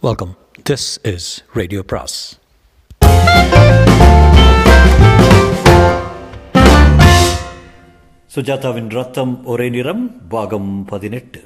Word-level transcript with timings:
Welcome 0.00 0.36
this 0.70 1.12
is 1.14 1.44
radio 1.54 1.82
பிராஸ் 1.82 2.40
சுஜாதாவின் 8.34 8.88
ரத்தம் 8.88 9.44
ஒரே 9.44 9.68
நிறம் 9.68 10.28
பாகம் 10.28 10.84
பதினெட்டு. 10.84 11.44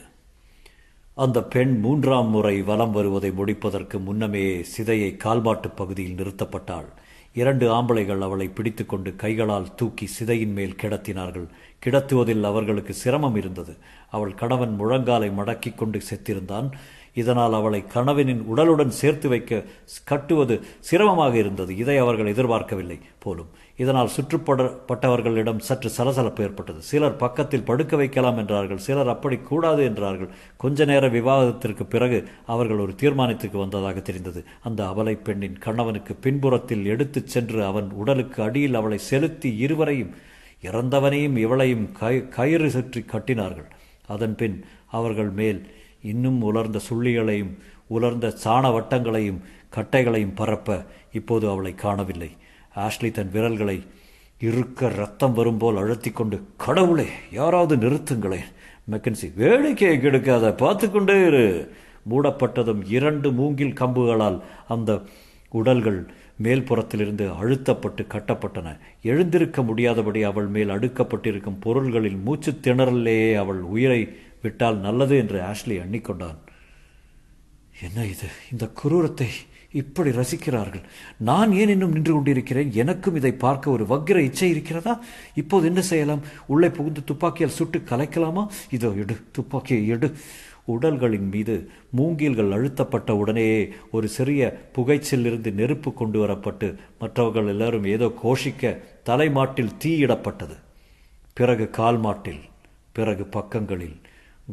அந்த 1.14 1.42
பெண் 1.42 1.80
மூன்றாம் 1.80 2.28
முறை 2.28 2.62
வலம் 2.62 2.90
வருவதை 2.90 3.30
முடிப்பதற்கு 3.30 3.98
முன்னமே 3.98 4.64
சிதையை 4.77 5.16
கால்மாட்டு 5.25 5.71
பகுதியில் 5.75 6.14
நிறுத்தப்பட்டாள். 6.14 6.91
இரண்டு 7.34 7.75
ஆம்பளைகள் 7.75 8.21
அவளை 8.21 8.48
பிடித்துக்கொண்டு 8.48 9.16
கைகளால் 9.16 9.75
தூக்கி 9.75 10.07
சிதையின் 10.07 10.53
மேல் 10.53 10.77
கிடத்தினார்கள். 10.82 11.46
கிடத்துவதில் 11.84 12.43
அவர்களுக்கு 12.43 12.95
சிரமம் 12.95 13.37
இருந்தது. 13.37 13.77
அவள் 14.11 14.34
கணவன் 14.34 14.77
முழங்காலை 14.80 15.32
மடக்கிக் 15.32 15.75
கொண்டு 15.75 16.00
செத்திருந்தான். 16.11 16.71
இதனால் 17.14 17.52
அவளை 17.52 17.86
கணவனின் 17.86 18.45
உடலுடன் 18.56 18.95
சேர்த்து 19.00 19.28
வைக்க 19.28 19.64
கட்டுவது 20.05 20.60
சிரமமாக 20.78 21.37
இருந்தது. 21.37 21.77
இதை 21.77 21.96
அவர்கள் 21.98 22.27
எதிர்பார்க்கவில்லை 22.27 22.98
போலும். 23.18 23.50
இதனால் 23.77 24.10
சுற்றுப்படப்பட்டவர்களிடம் 24.16 25.59
சற்று 25.59 25.90
சலசலப்பு 25.90 26.42
ஏற்பட்டது. 26.42 26.82
சிலர் 26.82 27.16
பக்கத்தில் 27.16 27.64
படுக்க 27.64 27.96
வைக்கலாம் 27.96 28.38
என்றார்கள். 28.38 28.78
சிலர் 28.78 29.09
அப்படி 29.09 29.37
கூடாது 29.37 29.84
என்றார்கள். 29.84 30.28
கொஞ்ச 30.56 30.84
நேர 30.84 31.09
விவாதத்திற்கு 31.09 31.87
பிறகு 31.87 32.28
அவர்கள் 32.46 32.78
ஒரு 32.78 32.95
தீர்மானத்துக்கு 32.95 33.59
வந்ததாக 33.59 34.01
தெரிந்தது. 34.01 34.45
அந்த 34.62 34.87
அவளை 34.87 35.15
பெண்ணின் 35.15 35.59
கணவனுக்கு 35.59 36.15
பின்புறத்தில் 36.15 36.84
எடுத்துச் 36.87 37.26
சென்று 37.26 37.65
அவன் 37.65 37.90
உடலுக்கு 37.90 38.42
அடியில் 38.42 38.74
அவளை 38.74 38.98
செலுத்தி 38.98 39.56
இருவரையும் 39.56 40.15
இறந்தவனையும் 40.62 41.37
இவளையும் 41.37 41.92
கை 41.92 42.29
கயிறு 42.29 42.70
சுற்றி 42.70 43.01
கட்டினார்கள். 43.01 43.68
அதன் 44.06 44.37
பின் 44.37 44.65
அவர்கள் 44.90 45.30
மேல் 45.30 45.60
இன்னும் 46.02 46.42
உலர்ந்த 46.42 46.80
சுள்ளிகளையும் 46.91 47.52
உலர்ந்த 47.87 48.34
சாண 48.45 48.65
வட்டங்களையும் 48.69 49.41
கட்டைகளையும் 49.74 50.34
பரப்ப 50.34 50.84
இப்போது 51.12 51.48
அவளை 51.48 51.74
காணவில்லை. 51.74 52.30
ஆஷ்லி 52.76 53.10
தன் 53.10 53.30
விரல்களை 53.32 53.82
இருக்க 54.41 54.88
ரத்தம் 54.88 55.35
வரும்போல் 55.35 55.76
அழுத்திக் 55.76 56.16
கொண்டு 56.16 56.43
கடவுளே 56.57 57.07
யாராவது 57.32 57.76
நிறுத்துங்களேன் 57.76 58.51
மெக்கன்சி 58.91 59.26
வேடிக்கையை 59.38 59.96
கெடுக்காத 59.99 60.57
பார்த்து 60.57 60.91
கொண்டே 60.91 61.26
இரு. 61.26 61.73
மூடப்பட்டதும் 62.10 62.82
இரண்டு 62.87 63.32
மூங்கில் 63.32 63.73
கம்புகளால் 63.73 64.41
அந்த 64.69 65.00
உடல்கள் 65.50 66.06
மேல்புறத்திலிருந்து 66.43 67.31
அழுத்தப்பட்டு 67.43 68.06
கட்டப்பட்டன. 68.09 68.78
எழுந்திருக்க 69.03 69.62
முடியாதபடி 69.62 70.22
அவள் 70.22 70.47
மேல் 70.47 70.69
அடுக்கப்பட்டிருக்கும் 70.69 71.60
பொருள்களில் 71.60 72.16
மூச்சு 72.16 72.53
திணறலேயே 72.53 73.37
அவள் 73.37 73.60
உயிரை 73.60 74.16
விட்டால் 74.43 74.78
நல்லது 74.78 75.16
என்று 75.16 75.41
ஆஷ்லி 75.41 75.76
எண்ணிக்கொண்டான். 75.84 76.38
என்ன 77.82 78.04
இது? 78.04 78.28
இந்த 78.53 78.71
குரூரத்தை 78.82 79.28
இப்படி 79.72 80.10
ரசிக்கிறார்கள். 80.10 80.82
நான் 81.19 81.53
ஏன் 81.53 81.69
இன்னும் 81.69 81.93
நின்று 81.93 82.12
கொண்டிருக்கிறேன்? 82.12 82.72
எனக்கும் 82.72 83.15
இதை 83.15 83.32
பார்க்க 83.32 83.70
ஒரு 83.70 83.84
வக்கிர 83.84 84.19
இச்சை 84.22 84.50
இருக்கிறதா? 84.50 84.94
இப்போது 85.34 85.66
என்ன 85.66 85.82
செய்யலாம்? 85.82 86.22
உள்ளே 86.47 86.69
புகுந்து 86.69 87.04
துப்பாக்கியால் 87.04 87.59
சுட்டு 87.59 87.78
கலைக்கலாமா? 87.78 88.47
இதோ 88.70 88.91
எடு 88.97 89.16
துப்பாக்கியை 89.32 89.87
எடு. 89.87 90.10
உடல்களின் 90.65 91.28
மீது 91.28 91.70
மூங்கில்கள் 91.97 92.53
அழுத்தப்பட்ட 92.56 93.10
உடனேயே 93.10 93.72
ஒரு 93.91 94.09
சிறிய 94.09 94.43
புகைச்சிலிருந்து 94.76 95.53
நெருப்பு 95.53 95.93
கொண்டு 95.93 96.26
வரப்பட்டு 96.26 96.76
மற்றவர்கள் 96.98 97.47
எல்லாரும் 97.47 97.84
ஏதோ 97.84 98.12
கோஷிக்க 98.25 98.78
தலைமாட்டில் 99.03 99.76
தீயிடப்பட்டது. 99.84 100.56
பிறகு 101.32 101.70
கால் 101.70 101.98
மாட்டில் 101.98 102.43
பிறகு 102.93 103.25
பக்கங்களில் 103.25 103.98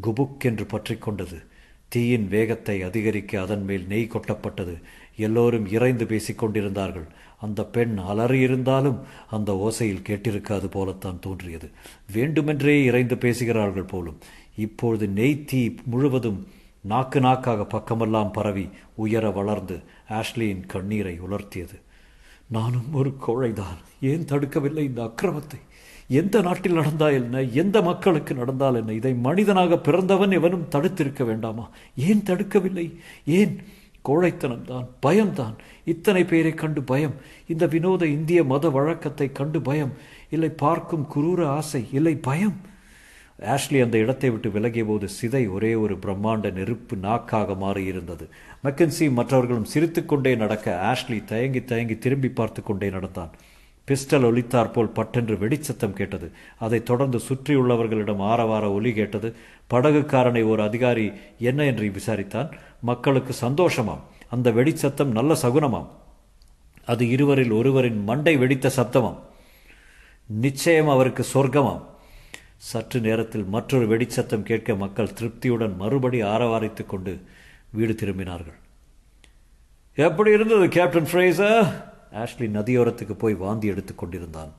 குபுக் 0.01 0.45
என்று 0.45 0.65
பற்றி 0.65 0.95
கொண்டது 0.95 1.41
தீயின் 1.89 2.27
வேகத்தை 2.27 2.81
அதிகரிக்க 2.81 3.41
அதன் 3.41 3.63
மேல் 3.63 3.87
நெய் 3.87 4.09
கொட்டப்பட்டது. 4.13 4.81
எல்லோரும் 5.17 5.67
இறைந்து 5.67 6.05
பேசிக் 6.05 6.37
கொண்டிருந்தார்கள் 6.37 7.07
அந்த 7.39 7.65
பெண் 7.65 7.99
அலறியிருந்தாலும் 7.99 8.99
அந்த 9.31 9.51
ஓசையில் 9.65 10.05
கேட்டிருக்காது 10.09 10.65
போலத்தான் 10.65 11.19
தோன்றியது. 11.19 11.69
வேண்டுமென்றே 12.13 12.83
இறைந்து 12.83 13.17
பேசுகிறார்கள் 13.17 13.83
போலும். 13.83 14.17
இப்பொழுது 14.55 15.07
நெய் 15.07 15.43
தீ 15.43 15.75
முழுவதும் 15.85 16.47
நாக்கு 16.81 17.19
நாக்காக 17.19 17.65
பக்கமெல்லாம் 17.65 18.31
பரவி 18.31 18.69
உயர 18.95 19.29
வளர்ந்து 19.29 19.81
ஆஷ்லியின் 20.09 20.65
கண்ணீரை 20.65 21.21
உலர்த்தியது. 21.21 21.81
நானும் 22.47 22.93
ஒரு 22.93 23.17
கோழைதான். 23.27 23.79
ஏன் 24.01 24.25
தடுக்கவில்லை 24.25 24.77
இந்த 24.77 25.03
அக்கிரமத்தை? 25.03 25.59
எந்த 26.09 26.41
நாட்டில் 26.41 26.73
நடந்தால் 26.73 27.13
என்ன 27.13 27.41
எந்த 27.41 27.81
மக்களுக்கு 27.81 28.33
நடந்தால் 28.33 28.75
என்ன 28.75 28.93
இதை 28.93 29.13
மனிதனாக 29.13 29.77
பிறந்தவன் 29.77 30.31
எவனும் 30.31 30.69
தடுத்திருக்க 30.71 31.25
வேண்டாமா? 31.25 31.69
ஏன் 31.95 32.23
தடுக்கவில்லை? 32.25 32.95
ஏன்? 33.25 33.57
கோழைத்தனம்தான் 34.05 34.87
பயம்தான் 34.99 35.55
இத்தனை 35.85 36.23
பேரை 36.23 36.53
கண்டு 36.53 36.81
பயம். 36.83 37.13
இந்த 37.47 37.67
வினோத 37.67 38.05
இந்திய 38.05 38.43
மத 38.43 38.69
வழக்கத்தை 38.69 39.31
கண்டு 39.31 39.61
பயம். 39.61 39.93
இல்லை 40.29 40.49
பார்க்கும் 40.49 41.07
குரூர 41.15 41.45
ஆசை 41.45 41.87
இல்லை 41.91 42.15
பயம். 42.15 42.57
ஆஷ்லி 43.39 43.81
அந்த 43.81 43.97
இடத்தை 43.97 44.29
விட்டு 44.29 44.49
விலகிய 44.49 44.85
போது 44.85 45.07
சிதை 45.21 45.51
ஒரே 45.51 45.75
ஒரு 45.75 45.95
பிரம்மாண்ட 45.95 46.51
நெருப்பு 46.51 46.95
நாக்காக 46.97 47.53
மாறியிருந்தது. 47.53 48.27
மெக்கன்சி 48.63 49.11
மற்றவர்களும் 49.11 49.69
சிரித்துக்கொண்டே 49.73 50.35
நடக்க 50.35 50.95
ஆஷ்லி 50.95 51.23
தயங்கி 51.25 51.63
தயங்கி 51.63 51.97
திரும்பி 51.97 52.29
பார்த்து 52.29 52.63
கொண்டே 52.63 52.89
நடந்தான். 52.89 53.31
பிஸ்டல் 53.89 54.25
ஒலித்தாற்போல் 54.25 54.93
பட்டென்று 54.93 55.35
வெடிச்சத்தம் 55.35 55.93
கேட்டது. 55.93 56.31
அதைத் 56.59 56.85
தொடர்ந்து 56.85 57.19
சுற்றியுள்ளவர்களிடம் 57.29 58.17
ஆரவார 58.17 58.71
ஒலி 58.71 58.93
கேட்டது. 58.93 59.35
படகுக்காரனை 59.69 60.47
ஒரு 60.47 60.63
அதிகாரி 60.63 61.11
என்ன 61.39 61.63
என்று 61.63 61.91
விசாரித்தான். 61.95 62.51
மக்களுக்கு 62.79 63.33
சந்தோஷமாம். 63.41 63.99
அந்த 64.29 64.51
வெடிச்சத்தம் 64.51 65.05
நல்ல 65.05 65.33
சகுனமாம். 65.41 65.87
அது 66.85 67.09
இருவரில் 67.09 67.51
ஒருவரின் 67.51 68.03
மண்டை 68.03 68.37
வெடித்த 68.37 68.71
சத்தமாம். 68.75 69.19
நிச்சயம் 70.25 70.89
அவருக்கு 70.89 71.25
சொர்க்கமாம். 71.33 71.85
சற்று 72.55 72.99
நேரத்தில் 72.99 73.43
மற்றொரு 73.43 73.97
வெடிச்சத்தம் 73.97 74.43
கேட்க 74.43 74.75
மக்கள் 74.75 75.13
திருப்தியுடன் 75.19 75.75
மறுபடி 75.75 76.23
ஆரவாரித்துக் 76.23 76.85
கொண்டு 76.85 77.21
வீடு 77.69 77.93
திரும்பினார்கள். 77.93 78.57
எப்படி 79.95 80.31
இருந்தது 80.31 80.67
கேப்டன் 80.67 81.07
ஃப்ரேசர்? 81.11 81.88
ஆஷ்லி 82.11 82.47
நதியோரத்துக்கு 82.57 83.15
போய் 83.17 83.33
வாந்தி 83.33 83.67
எடுத்து 83.67 83.95
கொண்டிருந்தான். 83.95 84.51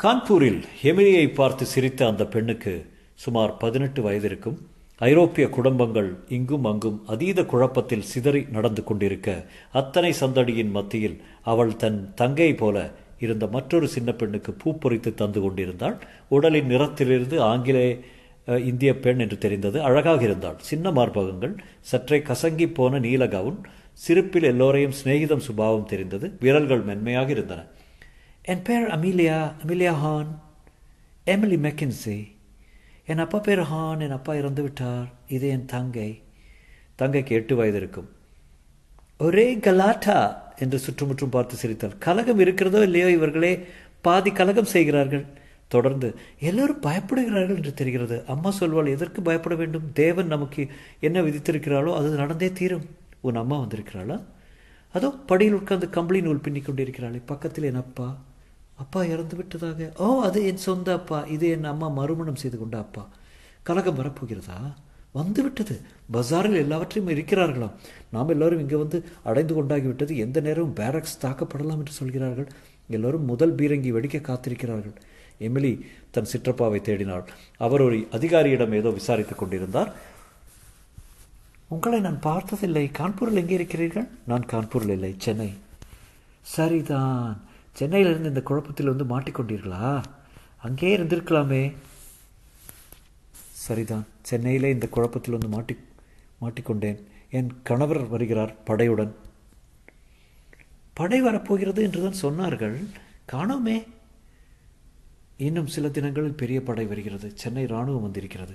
கான்பூரில் 0.00 0.60
எமிலியை 0.82 1.26
பார்த்து 1.34 1.66
சிரித்த 1.66 2.06
அந்த 2.06 2.24
பெண்ணுக்கு 2.26 2.72
சுமார் 3.14 3.52
பதினெட்டு 3.56 4.00
வயது 4.02 4.26
இருக்கும் 4.30 4.58
ஐரோப்பிய 5.00 5.48
குடும்பங்கள் 5.48 6.10
இங்கும் 6.28 6.64
அங்கும் 6.64 6.98
அதீத 7.06 7.44
குழப்பத்தில் 7.44 8.08
சிதறி 8.10 8.42
நடந்து 8.50 8.82
கொண்டிருக்க 8.84 9.44
அத்தனை 9.72 10.12
சந்தடியின் 10.20 10.70
மத்தியில் 10.70 11.16
அவள் 11.42 11.72
தன் 11.76 11.98
தங்கை 12.14 12.54
போல 12.54 12.76
இருந்த 13.18 13.46
மற்றொரு 13.46 13.88
சின்ன 13.88 14.12
பெண்ணுக்கு 14.12 14.52
பூ 14.52 14.70
பொறித்து 14.72 15.10
தந்து 15.14 15.40
கொண்டிருந்தாள். 15.40 15.96
உடலின் 16.28 16.70
நிறத்திலிருந்து 16.70 17.36
ஆங்கிலே 17.52 17.86
இந்திய 18.64 18.90
பெண் 18.98 19.18
என்று 19.18 19.38
தெரிந்தது. 19.38 19.82
அழகாக 19.82 20.22
இருந்தாள். 20.22 20.58
சின்ன 20.70 20.90
மார்பகங்கள் 20.90 21.54
சற்றே 21.80 22.18
கசங்கி 22.18 22.66
போன 22.74 22.98
நீல 22.98 23.28
கவுன் 23.28 23.58
சிரிப்பில் 23.96 24.42
எல்லோரையும் 24.42 24.96
சிநேகிதம் 25.04 25.44
சுபாவம் 25.48 25.86
தெரிந்தது. 25.86 26.36
விரல்கள் 26.40 26.80
மென்மையாக 26.80 27.30
இருந்தன. 27.30 27.60
என் 28.42 28.62
பேர் 28.62 28.86
Amelia 28.86 29.38
Amelia 29.66 29.92
Han. 29.92 30.30
Emily 31.26 31.58
McKenzie. 31.66 32.16
என் 33.06 33.18
அப்பா 33.18 33.38
பேர் 33.38 33.60
ஹான் 33.60 34.00
என் 34.00 34.10
அப்பா 34.10 34.34
இறந்து 34.34 34.62
விட்டார். 34.62 35.08
இது 35.28 35.48
என் 35.48 35.64
தங்கை. 35.64 36.22
தங்கைக்கு 36.98 37.30
எட்டு 37.30 37.56
வயது 37.56 37.76
இருக்கும் 37.76 38.08
ஒரே 39.18 39.58
கலாட்டா? 39.58 40.18
என்று 40.58 40.78
சுற்றுமுற்றும் 40.78 41.30
பார்த்து 41.30 41.56
சிரித்தாள். 41.56 41.98
கலகம் 41.98 42.38
இருக்கிறதோ 42.38 42.82
இல்லையோ 42.82 43.10
இவர்களே? 43.10 43.52
பாதி 44.00 44.30
கலகம் 44.30 44.72
செய்கிறார்கள். 44.74 45.24
தொடர்ந்து 45.68 46.14
எல்லோரும் 46.40 46.82
பயப்படுகிறார்கள் 46.82 47.56
என்று 47.56 47.74
தெரிகிறது. 47.74 48.24
அம்மா 48.26 48.52
சொல்வாள் 48.60 48.88
எதற்கு 48.88 49.22
பயப்பட 49.22 49.54
வேண்டும்? 49.54 49.90
தேவன் 49.92 50.26
நமக்கு 50.26 50.68
என்ன 51.00 51.22
விதித்திருக்கிறாளோ 51.22 51.94
அது 51.94 52.08
நடந்தே 52.08 52.52
தீரும். 52.52 52.86
உன் 53.26 53.42
அம்மா 53.42 53.56
வந்திருக்கிறாளா? 53.58 54.16
அதோ 54.92 55.08
படியில் 55.30 55.58
உட்கார்ந்து 55.58 55.90
கம்பளி 55.90 56.20
நூல் 56.20 56.44
பின்னி 56.44 56.60
கொண்டிருக்கிறாளே 56.60 57.20
பக்கத்தில் 57.26 57.68
என் 57.70 57.82
அப்பா. 57.84 58.08
அப்பா 58.76 59.00
இறந்து 59.04 59.36
விட்டதாக. 59.36 59.92
ஓ 59.98 60.20
அது 60.22 60.46
என் 60.46 60.64
சொந்த 60.66 60.92
அப்பா. 60.92 61.18
இது 61.36 61.46
என் 61.48 61.64
அம்மா 61.64 61.88
மறுமணம் 61.88 62.40
செய்து 62.42 62.58
கொண்ட 62.58 62.76
அப்பா. 62.78 63.08
கலகம் 63.62 63.98
வரப்போகிறதா? 63.98 64.58
வந்து 65.12 65.42
விட்டது. 65.42 65.80
பஜாரில் 66.12 66.62
எல்லாவற்றையும் 66.64 67.12
இருக்கிறார்களாம். 67.14 67.76
நாம் 68.12 68.28
எல்லோரும் 68.28 68.60
இங்கே 68.60 68.76
வந்து 68.76 68.98
அடைந்து 69.22 69.52
கொண்டாகிவிட்டது. 69.54 70.16
எந்த 70.16 70.40
நேரமும் 70.40 70.74
பேரக்ஸ் 70.74 71.20
தாக்கப்படலாம் 71.22 71.78
என்று 71.80 71.92
சொல்கிறார்கள். 71.92 72.48
எல்லோரும் 72.88 73.24
முதல் 73.24 73.54
பீரங்கி 73.54 73.92
வெடிக்க 73.92 74.20
காத்திருக்கிறார்கள். 74.20 74.96
எமிலி 75.40 75.72
தன் 76.10 76.28
சிற்றப்பாவை 76.32 76.80
தேடினாள். 76.80 77.24
அவர் 77.58 77.80
ஒரு 77.80 77.96
அதிகாரியிடம் 78.12 78.72
ஏதோ 78.72 78.90
விசாரித்துக் 78.90 79.40
கொண்டிருந்தார். 79.42 79.90
உங்களை 81.68 82.00
நான் 82.00 82.20
பார்த்ததில்லை 82.20 82.90
கான்பூரில் 82.98 83.34
எங்கே 83.34 83.54
இருக்கிறீர்கள்? 83.54 84.08
நான் 84.26 84.46
கான்பூரில் 84.46 84.88
இல்லை. 84.88 85.14
சென்னை. 85.18 85.52
சரிதான். 86.40 87.40
சென்னையிலிருந்து 87.72 88.28
இந்த 88.28 88.42
குழப்பத்தில் 88.42 88.92
வந்து 88.94 89.20
மாட்டிக்கொண்டீர்களா? 89.20 90.02
அங்கே 90.56 90.96
இருந்திருக்கலாமே. 90.96 91.74
சரிதான். 93.32 94.06
சென்னையிலே 94.22 94.70
இந்த 94.70 94.88
குழப்பத்தில் 94.88 95.38
வந்து 95.38 95.48
மாட்டி 95.48 95.76
மாட்டிக்கொண்டேன். 96.40 97.02
என் 97.30 97.62
கணவர் 97.62 98.06
வருகிறார் 98.06 98.54
படையுடன். 98.66 99.10
படை 100.92 101.20
வரப்போகிறது 101.20 101.82
என்றுதான் 101.82 102.22
சொன்னார்கள். 102.22 102.84
காணோமே. 103.32 103.86
இன்னும் 105.36 105.66
சில 105.66 105.88
தினங்களில் 105.88 106.34
பெரிய 106.34 106.62
படை 106.62 106.86
வருகிறது. 106.86 107.32
சென்னை 107.34 107.62
இராணுவம் 107.62 108.02
வந்திருக்கிறது. 108.02 108.52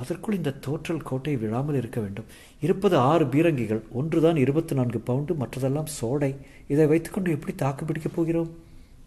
அதற்குள் 0.00 0.36
இந்த 0.36 0.50
தோற்றல் 0.50 1.02
கோட்டை 1.02 1.36
விழாமல் 1.36 1.74
இருக்க 1.74 2.00
வேண்டும். 2.00 2.24
இருப்பது 2.60 2.96
ஆறு 2.96 3.24
பீரங்கிகள் 3.24 3.80
ஒன்றுதான் 3.92 4.36
இருபத்தி 4.36 4.74
நான்கு 4.74 4.98
பவுண்டு 4.98 5.34
மற்றதெல்லாம் 5.34 5.90
சோடை. 5.98 6.36
இதை 6.68 6.86
வைத்துக்கொண்டு 6.86 7.30
எப்படி 7.30 7.54
தாக்கு 7.54 7.84
பிடிக்கப் 7.84 8.16
போகிறோம்? 8.16 8.50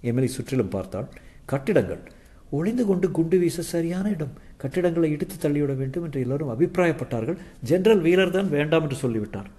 எமிலி 0.03 0.25
சுற்றிலும் 0.25 0.67
பார்த்தாள். 0.67 1.07
கட்டிடங்கள். 1.45 2.01
ஒளிந்து 2.49 2.85
கொண்டு 2.85 3.11
குண்டு 3.11 3.37
வீச 3.37 3.61
சரியான 3.61 4.09
இடம். 4.09 4.33
கட்டிடங்களை 4.57 5.11
இடித்து 5.11 5.37
தள்ளிவிட 5.37 5.73
வேண்டும் 5.73 6.03
என்று 6.03 6.21
எல்லோரும் 6.21 6.51
அபிப்பிராயப்பட்டார்கள். 6.53 7.37
ஜெனரல் 7.63 8.01
வீலர் 8.01 8.29
தான் 8.29 8.49
வேண்டாம் 8.49 8.81
என்று 8.81 8.95
சொல்லிவிட்டார். 8.95 9.49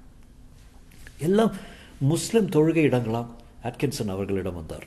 எல்லாம் 1.18 1.52
முஸ்லிம் 1.98 2.50
தொழுகை 2.50 2.84
இடங்களாம். 2.90 3.26
அட்கின்சன் 3.62 4.14
அவர்களிடம் 4.16 4.54
வந்தார். 4.54 4.86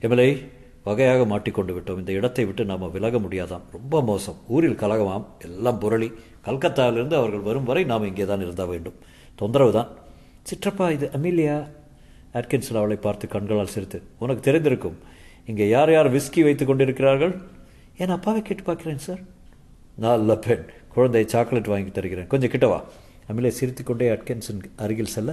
எமலை 0.00 0.28
வகையாக 0.86 1.24
மாட்டிக்கொண்டு 1.32 1.72
விட்டோம். 1.76 1.98
இந்த 2.02 2.12
இடத்தை 2.18 2.44
விட்டு 2.44 2.62
நாம் 2.70 2.84
விலக 2.96 3.18
முடியாதாம். 3.18 3.64
ரொம்ப 3.76 4.02
மோசம். 4.02 4.38
ஊரில் 4.54 4.80
கலகமாம். 4.82 5.24
எல்லாம் 5.46 5.80
புரளி. 5.80 6.08
கல்கத்தாவிலிருந்து 6.46 7.16
அவர்கள் 7.20 7.46
வரும் 7.48 7.68
வரை 7.70 7.82
நாம் 7.84 8.06
இங்கே 8.10 8.26
தான் 8.30 8.44
இருந்த 8.46 8.64
வேண்டும். 8.72 8.96
தொந்தரவு 9.40 9.72
தான் 9.78 9.90
சிற்றப்பா 10.48 10.86
இது 10.96 11.06
அமிலியா 11.16 11.56
ஆட்கின்சன் 12.38 12.80
அவளை 12.80 12.96
பார்த்து 13.06 13.28
கண்களால் 13.28 13.72
சிரித்து 13.74 13.98
உனக்கு 14.18 14.42
தெரிந்திருக்கும். 14.48 14.96
இங்கே 15.50 15.66
யார் 15.68 15.92
யார் 15.92 16.08
விஸ்கி 16.16 16.40
வைத்துக் 16.46 16.70
கொண்டிருக்கிறார்கள்? 16.70 17.34
என் 18.02 18.14
அப்பாவை 18.16 18.40
கேட்டு 18.42 18.62
பார்க்கிறேன் 18.62 19.04
சார். 19.06 19.22
நல்ல 20.04 20.36
பெண். 20.46 20.64
குழந்தை 20.94 21.24
சாக்லேட் 21.32 21.72
வாங்கி 21.72 21.90
தருகிறேன். 21.90 22.28
கொஞ்சம் 22.32 22.52
கிட்டவா 22.52 22.78
அமிலே 23.30 23.50
சிரித்துக்கொண்டே 23.58 24.06
அட்கின்சன் 24.14 24.62
அருகில் 24.84 25.14
செல்ல 25.14 25.32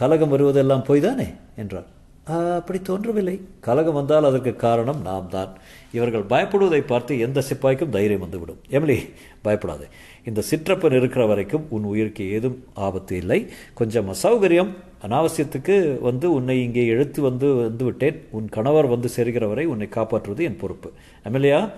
கலகம் 0.00 0.32
வருவதெல்லாம் 0.32 0.84
பொய் 0.88 1.04
தானே 1.06 1.28
என்றார் 1.62 1.88
அப்படி 2.34 2.80
தோன்றவில்லை. 2.80 3.40
கலகம் 3.60 3.94
வந்தால் 3.94 4.24
அதற்கு 4.24 4.56
காரணம் 4.56 5.00
நாம் 5.00 5.28
தான் 5.28 5.50
இவர்கள் 5.92 6.22
பயப்படுவதை 6.22 6.80
பார்த்து 6.86 7.18
எந்த 7.18 7.42
சிப்பாய்க்கும் 7.48 7.88
தைரியம் 7.88 8.20
வந்துவிடும். 8.20 8.58
எமிலி 8.70 8.96
பயப்படாதே. 9.42 9.86
இந்த 10.24 10.42
சிற்றப்பன் 10.50 10.92
இருக்கிற 10.92 11.26
வரைக்கும் 11.26 11.66
உன் 11.68 11.82
உயிருக்கு 11.82 12.30
ஏதும் 12.30 12.64
ஆபத்து 12.74 13.16
இல்லை. 13.16 13.46
கொஞ்சம் 13.74 14.08
அசௌகரியம். 14.14 14.72
அனாவசியத்துக்கு 15.02 16.00
வந்து 16.00 16.32
உன்னை 16.32 16.62
இங்கே 16.62 16.86
எழுத்து 16.86 17.22
வந்து 17.22 17.46
வந்துவிட்டேன். 17.46 18.18
உன் 18.30 18.48
கணவர் 18.48 18.86
வந்து 18.86 19.08
சேர்கிற 19.16 19.46
வரை 19.48 19.64
உன்னை 19.64 19.88
காப்பாற்றுவது 19.88 20.44
என் 20.44 20.56
பொறுப்பு. 20.56 20.90
எமிலியா 21.24 21.70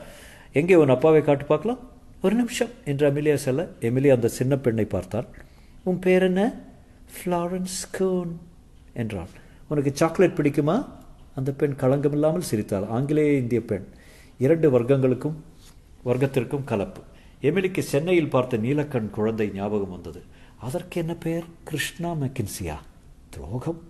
எங்கே 0.53 0.75
உன் 0.75 0.89
அப்பாவை 0.89 1.23
காட்டு 1.23 1.45
பார்க்கலாம்? 1.45 1.79
ஒரு 2.23 2.35
நிமிஷம். 2.35 2.69
என்று 2.85 3.11
அமிலியா 3.11 3.35
செல்ல 3.35 3.69
எமிலியா 3.81 4.11
அந்த 4.11 4.29
சின்ன 4.29 4.57
பெண்ணை 4.57 4.85
பார்த்தாள். 4.85 5.29
உன் 5.85 5.99
பேர் 5.99 6.23
என்ன? 6.23 6.55
ஃப்ளாரன்ஸ் 7.17 7.83
கூன் 7.99 8.41
என்றாள். 8.95 9.29
உனக்கு 9.69 9.91
சாக்லேட் 9.95 10.37
பிடிக்குமா? 10.37 10.87
அந்த 11.35 11.53
பெண் 11.53 11.75
களங்கமில்லாமல் 11.79 12.39
சிரித்தாள். 12.39 12.87
ஆங்கிலேய 12.87 13.33
இந்திய 13.33 13.61
பெண். 13.61 13.85
இரண்டு 14.39 14.81
வர்க்கங்களுக்கும் 14.81 15.35
வர்க்கத்திற்கும் 16.05 16.65
கலப்பு. 16.65 17.01
எமிலிக்கு 17.43 17.81
சென்னையில் 17.81 18.29
பார்த்த 18.29 18.57
நீலக்கண் 18.57 19.11
குழந்தை 19.11 19.51
ஞாபகம் 19.51 19.91
வந்தது. 19.91 20.23
அதற்கு 20.59 21.01
என்ன 21.01 21.15
பெயர் 21.15 21.45
கிருஷ்ணா 21.65 22.13
மெக்கின்சியா. 22.13 22.75
துரோகம். 23.31 23.81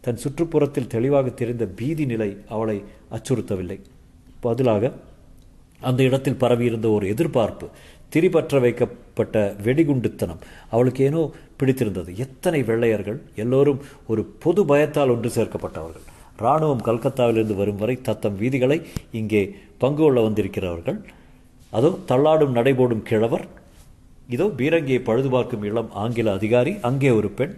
தன் 0.00 0.18
சுற்றுப்புறத்தில் 0.28 0.86
தெளிவாக 0.86 1.28
தெரிந்த 1.28 1.66
பீதி 1.66 2.06
நிலை 2.06 2.36
அவளை 2.48 2.82
அச்சுறுத்தவில்லை. 3.10 3.80
பதிலாக 4.40 4.92
அந்த 5.80 6.02
இடத்தில் 6.02 6.34
பரவியிருந்த 6.34 6.88
ஒரு 6.88 7.08
எதிர்பார்ப்பு. 7.08 7.68
திரிபற்ற 8.14 8.60
வைக்கப்பட்ட 8.64 9.44
வெடிகுண்டுத்தனம். 9.66 10.40
அவளுக்கு 10.70 11.02
ஏனோ 11.08 11.22
பிடித்திருந்தது. 11.60 12.10
எத்தனை 12.24 12.60
வெள்ளையர்கள் 12.70 13.18
எல்லோரும் 13.42 13.80
ஒரு 14.12 14.24
பொது 14.44 14.62
பயத்தால் 14.70 15.12
ஒன்று 15.14 15.30
சேர்க்கப்பட்டவர்கள். 15.36 16.06
இராணுவம் 16.40 16.86
கல்கத்தாவிலிருந்து 16.86 17.56
வரும் 17.60 17.80
வரை 17.82 17.96
தத்தம் 18.08 18.38
வீதிகளை 18.40 18.78
இங்கே 19.20 19.42
பங்கு 19.82 20.02
கொள்ள 20.02 20.20
வந்திருக்கிறவர்கள். 20.26 20.98
அதோ 21.72 21.90
தள்ளாடும் 22.10 22.56
நடைபோடும் 22.58 23.06
கிழவர். 23.10 23.46
இதோ 24.34 24.46
பீரங்கியை 24.58 25.00
பழுது 25.08 25.28
பார்க்கும் 25.34 25.64
இளம் 25.70 25.90
ஆங்கில 26.02 26.32
அதிகாரி. 26.38 26.72
அங்கே 26.88 27.10
ஒரு 27.20 27.28
பெண் 27.38 27.54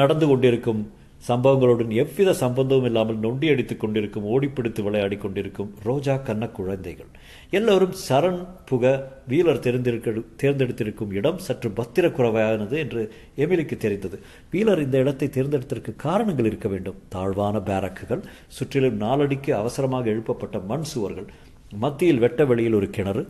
நடந்து 0.00 0.26
கொண்டிருக்கும் 0.30 0.82
சம்பவங்களுடன் 1.28 1.90
எவ்வித 2.02 2.30
சம்பந்தமும் 2.42 2.86
இல்லாமல் 2.88 3.18
நொண்டி 3.24 3.46
அடித்துக் 3.52 3.80
கொண்டிருக்கும் 3.80 4.28
ஓடிப்பிடித்து 4.32 4.80
விளையாடி 4.82 5.16
கொண்டிருக்கும் 5.16 5.70
ரோஜா 5.88 6.14
கண்ண 6.28 6.44
குழந்தைகள். 6.58 7.10
எல்லோரும் 7.50 7.94
சரண் 8.08 8.38
புக 8.70 8.92
வீலர் 9.28 9.62
தேர்ந்தெடுக்க 9.66 10.14
தேர்ந்தெடுத்திருக்கும் 10.42 11.12
இடம் 11.12 11.42
சற்று 11.46 11.70
பத்திர 11.70 12.08
குறைவானது 12.10 12.78
என்று 12.84 13.02
எமிலிக்கு 13.44 13.76
தெரிந்தது. 13.76 14.18
வீலர் 14.52 14.82
இந்த 14.86 14.98
இடத்தை 14.98 15.28
தேர்ந்தெடுத்திருக்க 15.36 15.94
காரணங்கள் 16.06 16.48
இருக்க 16.50 16.68
வேண்டும். 16.68 16.98
தாழ்வான 17.08 17.60
பேரக்குகள் 17.68 18.22
சுற்றிலும் 18.58 19.00
நாலடிக்கு 19.00 19.52
அவசரமாக 19.60 20.10
எழுப்பப்பட்ட 20.14 20.58
மண் 20.70 20.88
சுவர்கள் 20.92 21.28
மத்தியில் 21.82 22.22
வெட்ட 22.22 22.44
வெளியில் 22.50 22.76
ஒரு 22.78 22.88
கிணறு. 22.90 23.22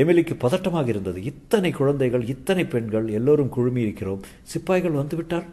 எமிலிக்கு 0.00 0.34
பதட்டமாக 0.44 0.88
இருந்தது. 0.88 1.18
இத்தனை 1.30 1.70
குழந்தைகள் 1.78 2.26
இத்தனை 2.34 2.66
பெண்கள் 2.74 3.08
எல்லோரும் 3.08 3.54
குழுமி 3.56 3.80
இருக்கிறோம் 3.86 4.22
சிப்பாய்கள் 4.52 5.00
வந்துவிட்டார் 5.00 5.48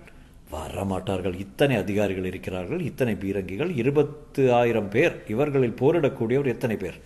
வரமாட்டார்கள். 0.54 1.36
இத்தனை 1.46 1.76
அதிகாரிகள் 1.84 2.28
இருக்கிறார்கள். 2.32 2.82
இத்தனை 2.90 3.14
பீரங்கிகள். 3.24 3.72
இருபத்து 3.82 4.44
ஆயிரம் 4.60 4.90
பேர். 4.96 5.16
இவர்களில் 5.34 5.80
போரிடக்கூடியவர் 5.82 6.54
எத்தனை 6.56 6.78
பேர்? 6.84 6.98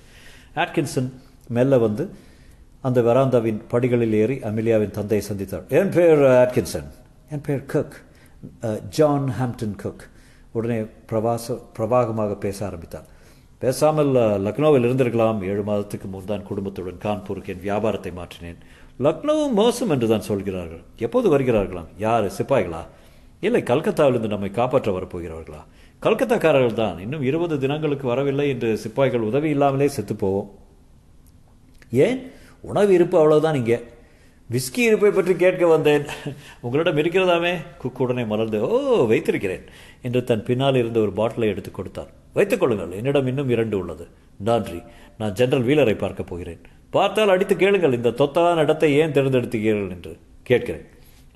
ஆட்கின்சன் 0.63 1.09
மெல்ல 1.57 1.77
வந்து 1.85 2.03
அந்த 2.87 2.99
வெராந்தாவின் 3.07 3.59
படிகளில் 3.73 4.15
ஏறி 4.21 4.35
அமிலியாவின் 4.49 4.95
தந்தையை 4.97 5.23
சந்தித்தார். 5.29 5.65
என் 5.79 5.93
பெயர் 5.95 6.21
ஆட்கின்சன். 6.41 6.89
என் 7.33 7.45
பெயர் 7.47 7.65
குக் 7.73 7.97
ஜான் 8.97 9.29
ஹாம்டன் 9.39 9.77
குக் 9.83 10.03
உடனே 10.57 10.77
பிரவாச 11.09 11.55
பிரவாகமாக 11.77 12.37
பேச 12.45 12.57
ஆரம்பித்தார். 12.67 13.07
பேசாமல் 13.63 14.11
லக்னோவில் 14.45 14.85
இருந்திருக்கலாம். 14.87 15.39
ஏழு 15.51 15.63
மாதத்துக்கு 15.69 16.07
முன்தான் 16.13 16.45
குடும்பத்துடன் 16.49 17.01
கான்பூருக்கு 17.07 17.51
என் 17.53 17.65
வியாபாரத்தை 17.67 18.11
மாற்றினேன். 18.19 18.59
லக்னோ 19.05 19.35
மோசம் 19.59 19.91
என்று 19.95 20.07
தான் 20.13 20.27
சொல்கிறார்கள். 20.29 20.81
எப்போது 21.05 21.27
வருகிறார்களாம்? 21.33 21.91
யார்? 22.05 22.27
சிப்பாய்களா? 22.37 22.81
இல்லை 23.39 23.61
கல்கத்தாவிலிருந்து 23.61 24.27
நம்மை 24.27 24.51
காப்பாற்ற 24.51 24.99
வரப்போகிறவர்களா? 24.99 25.63
கல்கத்தாக்காரர்கள் 26.01 26.73
தான் 26.73 26.99
இன்னும் 26.99 27.21
இருபது 27.21 27.59
தினங்களுக்கு 27.59 28.07
வரவில்லை 28.07 28.49
என்று 28.49 28.77
சிப்பாய்கள் 28.77 29.19
உதவி 29.19 29.49
இல்லாமலே 29.49 29.89
செத்துப்போவோம். 30.01 30.49
ஏன்? 31.91 32.31
உணவு 32.61 32.93
இருப்பு 32.93 33.17
அவ்வளவுதான் 33.17 33.55
இங்கே. 33.55 33.79
விஸ்கி 34.51 34.77
இருப்பை 34.77 35.11
பற்றி 35.11 35.35
கேட்க 35.35 35.67
வந்தேன். 35.67 36.05
உங்களிடம் 36.59 36.97
இருக்கிறதாமே? 36.97 37.55
குக் 37.77 38.01
உடனே 38.01 38.23
மலர்ந்து 38.23 38.69
ஓ 38.69 39.05
வைத்திருக்கிறேன் 39.05 39.63
என்று 40.01 40.23
தன் 40.23 40.43
பின்னால் 40.43 40.75
இருந்த 40.75 40.99
ஒரு 40.99 41.11
பாட்டிலை 41.11 41.47
எடுத்துக் 41.47 41.73
கொடுத்தார். 41.73 42.09
வைத்துக் 42.33 42.59
கொள்ளுங்கள் 42.59 42.91
என்னிடம் 42.91 43.27
இன்னும் 43.27 43.49
இரண்டு 43.49 43.77
உள்ளது. 43.77 44.07
நன்றி. 44.37 44.81
நான் 45.17 45.31
ஜெனரல் 45.31 45.65
வீலரை 45.65 45.97
பார்க்க 45.97 46.23
போகிறேன். 46.23 46.61
பார்த்தால் 46.89 47.29
அடித்து 47.29 47.55
கேளுங்கள் 47.55 47.93
இந்த 47.93 48.09
தொத்தலான 48.09 48.55
இடத்தை 48.55 48.95
ஏன் 48.95 49.11
தேர்ந்தெடுத்துகிறீர்கள் 49.11 49.89
என்று 49.89 50.17
கேட்கிறேன். 50.43 50.85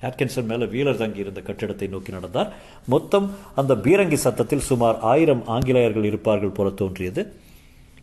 ஆட்கின்சன் 0.02 0.44
மேலே 0.44 0.64
வீலர் 0.64 0.96
தங்கியிருந்த 0.96 1.40
கட்டிடத்தை 1.40 1.88
நோக்கி 1.88 2.12
நடந்தார். 2.12 2.52
மொத்தம் 2.86 3.34
அந்த 3.54 3.74
பீரங்கி 3.74 4.14
சத்தத்தில் 4.14 4.66
சுமார் 4.70 4.98
ஆயிரம் 4.98 5.42
ஆங்கிலேயர்கள் 5.46 6.04
இருப்பார்கள் 6.04 6.56
போல 6.58 6.70
தோன்றியது. 6.70 7.32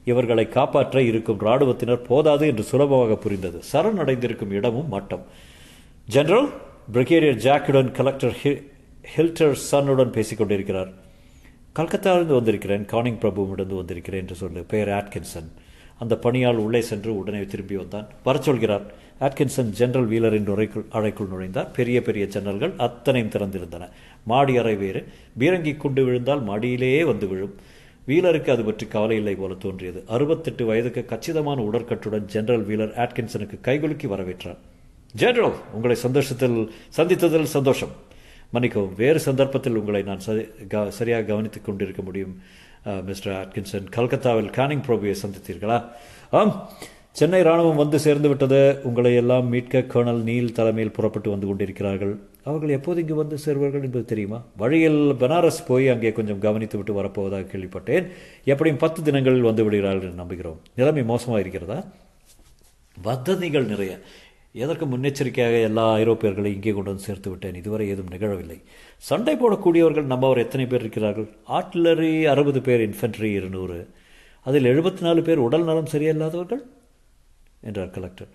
இவர்களை 0.05 0.47
காப்பாற்ற 0.49 1.01
இருக்கும் 1.01 1.39
இராணுவத்தினர் 1.39 2.01
போதாது 2.01 2.47
என்று 2.47 2.63
சுலபமாக 2.63 3.15
புரிந்தது. 3.15 3.59
சரணடைந்திருக்கும் 3.71 4.49
இடமும் 4.49 4.89
மட்டம். 4.89 5.25
ஜெனரல் 6.07 6.49
பிரிகேடியர் 6.93 7.41
ஜாக்குடன் 7.47 7.91
கலெக்டர் 7.91 8.37
ஹில்டர் 9.15 9.55
சன்னுடன் 9.71 10.11
பேசிக் 10.11 10.37
கொண்டிருக்கிறார் 10.37 10.91
கல்கத்தாவிலிருந்து 11.75 12.39
வந்திருக்கிறேன். 12.39 12.85
கானிங் 12.85 13.19
பிரபுவிடந்து 13.19 13.75
வந்திருக்கிறேன் 13.75 14.21
என்று 14.21 14.35
சொல்லு. 14.35 14.61
பெயர் 14.63 14.89
ஆட்கின்சன் 14.89 15.51
அந்த 16.03 16.15
பணியால் 16.25 16.63
உள்ளே 16.65 16.81
சென்று 16.89 17.11
உடனே 17.19 17.41
திரும்பி 17.51 17.75
வந்தான். 17.81 18.07
வர 18.27 18.37
சொல்கிறார் 18.47 18.85
ஆட்கின்சன் 19.25 19.73
ஜெனரல் 19.79 20.07
வீலரின் 20.11 20.49
உரைக்குள் 20.53 20.87
அறைக்குள் 20.97 21.31
நுழைந்தார். 21.33 21.67
பெரிய 21.77 21.97
பெரிய 22.07 22.23
ஜன்னல்கள் 22.35 22.73
அத்தனையும் 22.85 23.33
திறந்திருந்தன. 23.33 23.83
மாடி 24.31 24.53
அறை 24.61 24.75
வேறு. 24.83 25.01
பீரங்கி 25.39 25.73
குண்டு 25.83 26.03
விழுந்தால் 26.07 26.41
மாடியிலேயே 26.49 27.03
வந்து 27.11 27.27
விழும். 27.31 27.53
வீலருக்கு 28.07 28.49
அது 28.53 28.63
பற்றி 28.67 28.85
கவலை 28.93 29.17
இல்லை 29.21 29.35
போல 29.41 29.53
தோன்றியது. 29.65 29.99
அறுபத்தெட்டு 30.15 30.63
வயதுக்கு 30.69 31.01
கச்சிதமான 31.11 31.65
உடற்கட்டுடன் 31.69 32.25
ஜெனரல் 32.35 32.65
வீலர் 32.69 32.95
ஆட்கின்சனுக்கு 33.03 33.57
கைகுலுக்கி 33.67 34.07
வரவேற்றார். 34.13 34.59
ஜெனரல் 35.21 35.59
உங்களை 35.75 35.97
சந்தோஷத்தில் 36.05 36.57
சந்தித்ததில் 36.97 37.53
சந்தோஷம். 37.57 37.93
மன்னிக்கவும் 38.53 38.97
வேறு 39.01 39.19
சந்தர்ப்பத்தில் 39.27 39.77
உங்களை 39.81 40.01
நான் 40.09 40.23
சரியாக 40.99 41.27
கவனித்துக் 41.29 41.67
கொண்டிருக்க 41.67 42.01
முடியும். 42.07 42.33
மிஸ்டர் 43.01 43.35
ஆட்கின்சன் 43.35 43.87
கல்கத்தாவில் 43.89 44.49
கானிங் 44.49 44.83
ப்ரோபியை 44.87 45.15
சந்தித்தீர்களா 45.21 45.77
ஆம் 46.31 46.53
சென்னை 47.11 47.39
ராணுவம் 47.41 47.79
வந்து 47.79 47.97
சேர்ந்து 47.99 48.27
விட்டது 48.29 48.59
உங்களை 48.83 49.11
எல்லாம் 49.15 49.47
மீட்க 49.49 49.81
கர்னல் 49.87 50.21
நீல் 50.23 50.53
தலைமையில் 50.53 50.93
புறப்பட்டு 50.93 51.29
வந்து 51.29 51.47
கொண்டிருக்கிறார்கள் 51.47 52.13
அவர்கள் 52.43 52.75
எப்போது 52.77 53.01
இங்கு 53.01 53.15
வந்து 53.15 53.37
சேர்வார்கள் 53.37 53.83
என்பது 53.83 54.05
தெரியுமா 54.05 54.39
வழியில் 54.57 55.01
பனாரஸ் 55.19 55.59
போய் 55.67 55.87
அங்கே 55.87 56.11
கொஞ்சம் 56.11 56.39
கவனித்து 56.39 56.77
விட்டு 56.77 56.93
வரப்போவதாக 56.93 57.49
கேள்விப்பட்டேன் 57.51 58.05
எப்படியும் 58.45 58.79
பத்து 58.79 59.01
தினங்களில் 59.03 59.49
வந்து 59.49 59.65
விடுகிறார்கள் 59.65 60.07
என்று 60.07 60.21
நம்புகிறோம் 60.23 60.59
நிலைமை 60.75 61.03
மோசமாக 61.03 61.39
இருக்கிறதா 61.39 61.79
வதந்திகள் 62.97 63.67
நிறைய 63.67 63.93
எதற்கு 64.53 64.85
முன்னெச்சரிக்கையாக 64.85 65.61
எல்லா 65.61 65.95
ஐரோப்பியர்களையும் 65.95 66.55
இங்கே 66.57 66.71
கொண்டு 66.71 66.89
வந்து 66.89 67.03
சேர்த்து 67.03 67.29
விட்டேன்? 67.29 67.55
இதுவரை 67.55 67.89
ஏதும் 67.89 68.11
நிகழவில்லை. 68.11 68.61
சண்டை 68.97 69.35
போடக்கூடியவர்கள் 69.35 70.03
நம்மவர் 70.03 70.37
எத்தனை 70.37 70.65
பேர் 70.65 70.79
இருக்கிறார்கள்? 70.79 71.29
ஆர்ட்லரி 71.47 72.23
அறுபது 72.23 72.61
பேர் 72.61 72.89
இன்ஃபென்ட்ரி 72.89 73.31
இருநூறு. 73.33 73.87
அதில் 74.43 74.65
எழுபத்தி 74.65 75.01
நாலு 75.01 75.21
பேர் 75.21 75.37
உடல் 75.37 75.63
நலம் 75.63 75.91
சரியில்லாதவர்கள்? 75.91 76.61
என்றார் 77.61 77.89
கலெக்டர் 77.89 78.27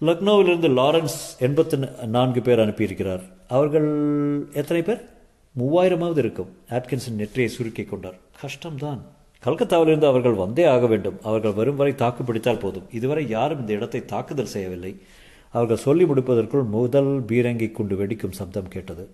லக்னோவிலிருந்து 0.00 0.68
லாரன்ஸ் 0.80 1.38
எண்பத்து 1.38 1.78
நான்கு 2.06 2.42
பேர் 2.42 2.58
அனுப்பியிருக்கிறார். 2.58 3.22
அவர்கள் 3.48 3.88
எத்தனை 4.52 4.82
பேர்? 4.82 5.04
மூவாயிரமாவது 5.58 6.18
இருக்கும். 6.18 6.56
ஆட்கின்சன் 6.70 7.20
நெற்றியை 7.20 7.50
சுருக்கிக் 7.50 7.90
கொண்டார். 7.90 8.18
கஷ்டம்தான். 8.42 9.00
கல்கத்தாவிலிருந்து 9.44 10.04
அவர்கள் 10.04 10.32
வந்தே 10.32 10.64
ஆக 10.64 10.86
வேண்டும். 10.86 11.18
அவர்கள் 11.22 11.52
வரும் 11.52 11.76
வரை 11.76 11.94
தாக்கு 11.94 12.24
பிடித்தால் 12.24 12.58
போதும். 12.58 12.86
இதுவரை 12.92 13.28
யாரும் 13.28 13.60
இந்த 13.60 13.72
இடத்தை 13.72 14.04
தாக்குதல் 14.04 14.46
செய்யவில்லை. 14.46 15.00
அவர்கள் 15.52 15.76
சொல்லி 15.76 16.04
முடிப்பதற்குள் 16.04 16.64
முதல் 16.64 17.24
பீரங்கி 17.24 17.72
குண்டு 17.72 18.06
வெடிக்கும் 18.06 18.30
சப்தம் 18.30 18.68
கேட்டது. 18.68 19.10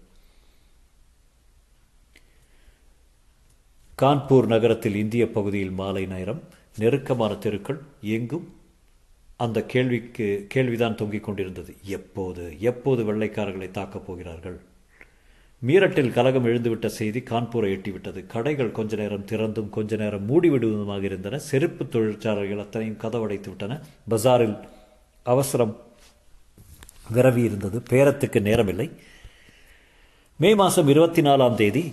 கான்பூர் 4.02 4.46
நகரத்தில் 4.46 4.94
இந்திய 4.94 5.30
பகுதியில் 5.30 5.70
மாலை 5.70 6.06
நேரம். 6.06 6.42
நெருக்கமான 6.78 7.34
தெருக்கள் 7.34 7.80
எங்கும்? 8.00 8.54
அந்த 9.36 9.62
கேள்விக்கு 9.62 10.46
கேள்விதான் 10.48 10.94
தொங்கிக் 10.94 11.24
கொண்டிருந்தது. 11.24 11.74
எப்போது 11.82 12.60
எப்போது 12.60 13.14
வெள்ளைக்காரர்களை 13.14 13.70
தாக்கப் 13.70 14.06
போகிறார்கள்? 14.06 14.60
மீரட்டில் 15.64 16.12
கலகம் 16.12 16.46
எழுந்துவிட்ட 16.46 16.86
செய்தி 16.86 17.20
கான்பூரை 17.20 17.70
எட்டிவிட்டது. 17.76 18.26
கடைகள் 18.26 18.72
கொஞ்ச 18.72 18.96
நேரம் 18.96 19.24
திறந்தும் 19.24 19.70
கொஞ்ச 19.70 19.96
நேரம் 19.96 20.26
மூடிவிடுவதுமாக 20.28 21.02
இருந்தன. 21.02 21.38
செருப்பு 21.38 21.88
தொழிற்சாலைகள் 21.88 22.58
அத்தனையும் 22.58 22.98
கதவடைத்து 22.98 23.48
விட்டன. 23.48 23.80
பஜாரில் 24.10 24.58
அவசரம் 25.22 25.80
விரவி 27.14 27.44
இருந்தது 27.44 27.82
பேரத்துக்கு 27.90 28.40
நேரமில்லை. 28.48 28.90
மே 30.36 30.54
மாதம் 30.54 30.88
இருபத்தி 30.88 31.22
நாலாம் 31.22 31.54
தேதி 31.54 31.92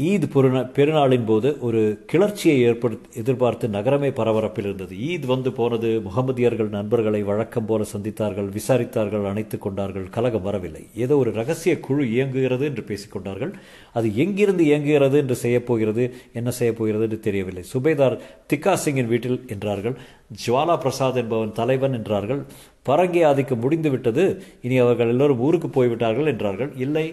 ஈத் 0.00 0.24
பெருநா 0.34 0.60
பெருநாளின் 0.76 1.24
போது 1.24 1.48
ஒரு 1.60 1.80
கிளர்ச்சியை 2.06 2.60
ஏற்படுத்தி 2.62 3.18
எதிர்பார்த்து 3.20 3.68
நகரமே 3.68 4.08
பரபரப்பில் 4.08 4.66
இருந்தது. 4.68 4.94
ஈத் 4.96 5.26
வந்து 5.26 5.52
போனது 5.52 6.02
முகமதியர்கள் 6.04 6.68
நண்பர்களை 6.68 7.22
வழக்கம் 7.22 7.66
போல 7.66 7.84
சந்தித்தார்கள் 7.92 8.48
விசாரித்தார்கள் 8.58 9.26
அணைத்துக் 9.28 9.60
கொண்டார்கள் 9.60 10.06
கலகம் 10.08 10.42
வரவில்லை. 10.42 10.86
ஏதோ 10.96 11.16
ஒரு 11.16 11.32
ரகசிய 11.32 11.80
குழு 11.80 12.10
இயங்குகிறது 12.10 12.64
என்று 12.64 12.84
பேசிக்கொண்டார்கள் 12.88 13.52
அது 13.92 14.16
எங்கிருந்து 14.16 14.64
இயங்குகிறது 14.64 15.18
என்று 15.18 15.36
செய்யப்போகிறது 15.42 16.10
என்ன 16.32 16.50
செய்யப்போகிறது 16.58 17.06
என்று 17.08 17.20
தெரியவில்லை. 17.20 17.64
சுபேதார் 17.74 18.18
திக்கா 18.52 18.74
சிங்கின் 18.74 19.08
வீட்டில் 19.08 19.44
என்றார்கள் 19.46 19.98
ஜுவாலா 20.46 20.78
பிரசாத் 20.78 21.16
என்பவன் 21.16 21.52
தலைவன் 21.52 21.92
என்றார்கள். 21.92 22.42
பரங்கி 22.88 23.20
முடிந்து 23.22 23.56
முடிந்துவிட்டது. 23.56 24.42
இனி 24.62 24.78
அவர்கள் 24.78 25.08
எல்லோரும் 25.08 25.40
ஊருக்கு 25.40 25.68
போய்விட்டார்கள் 25.68 26.26
என்றார்கள். 26.26 26.70
இல்லை 26.76 27.06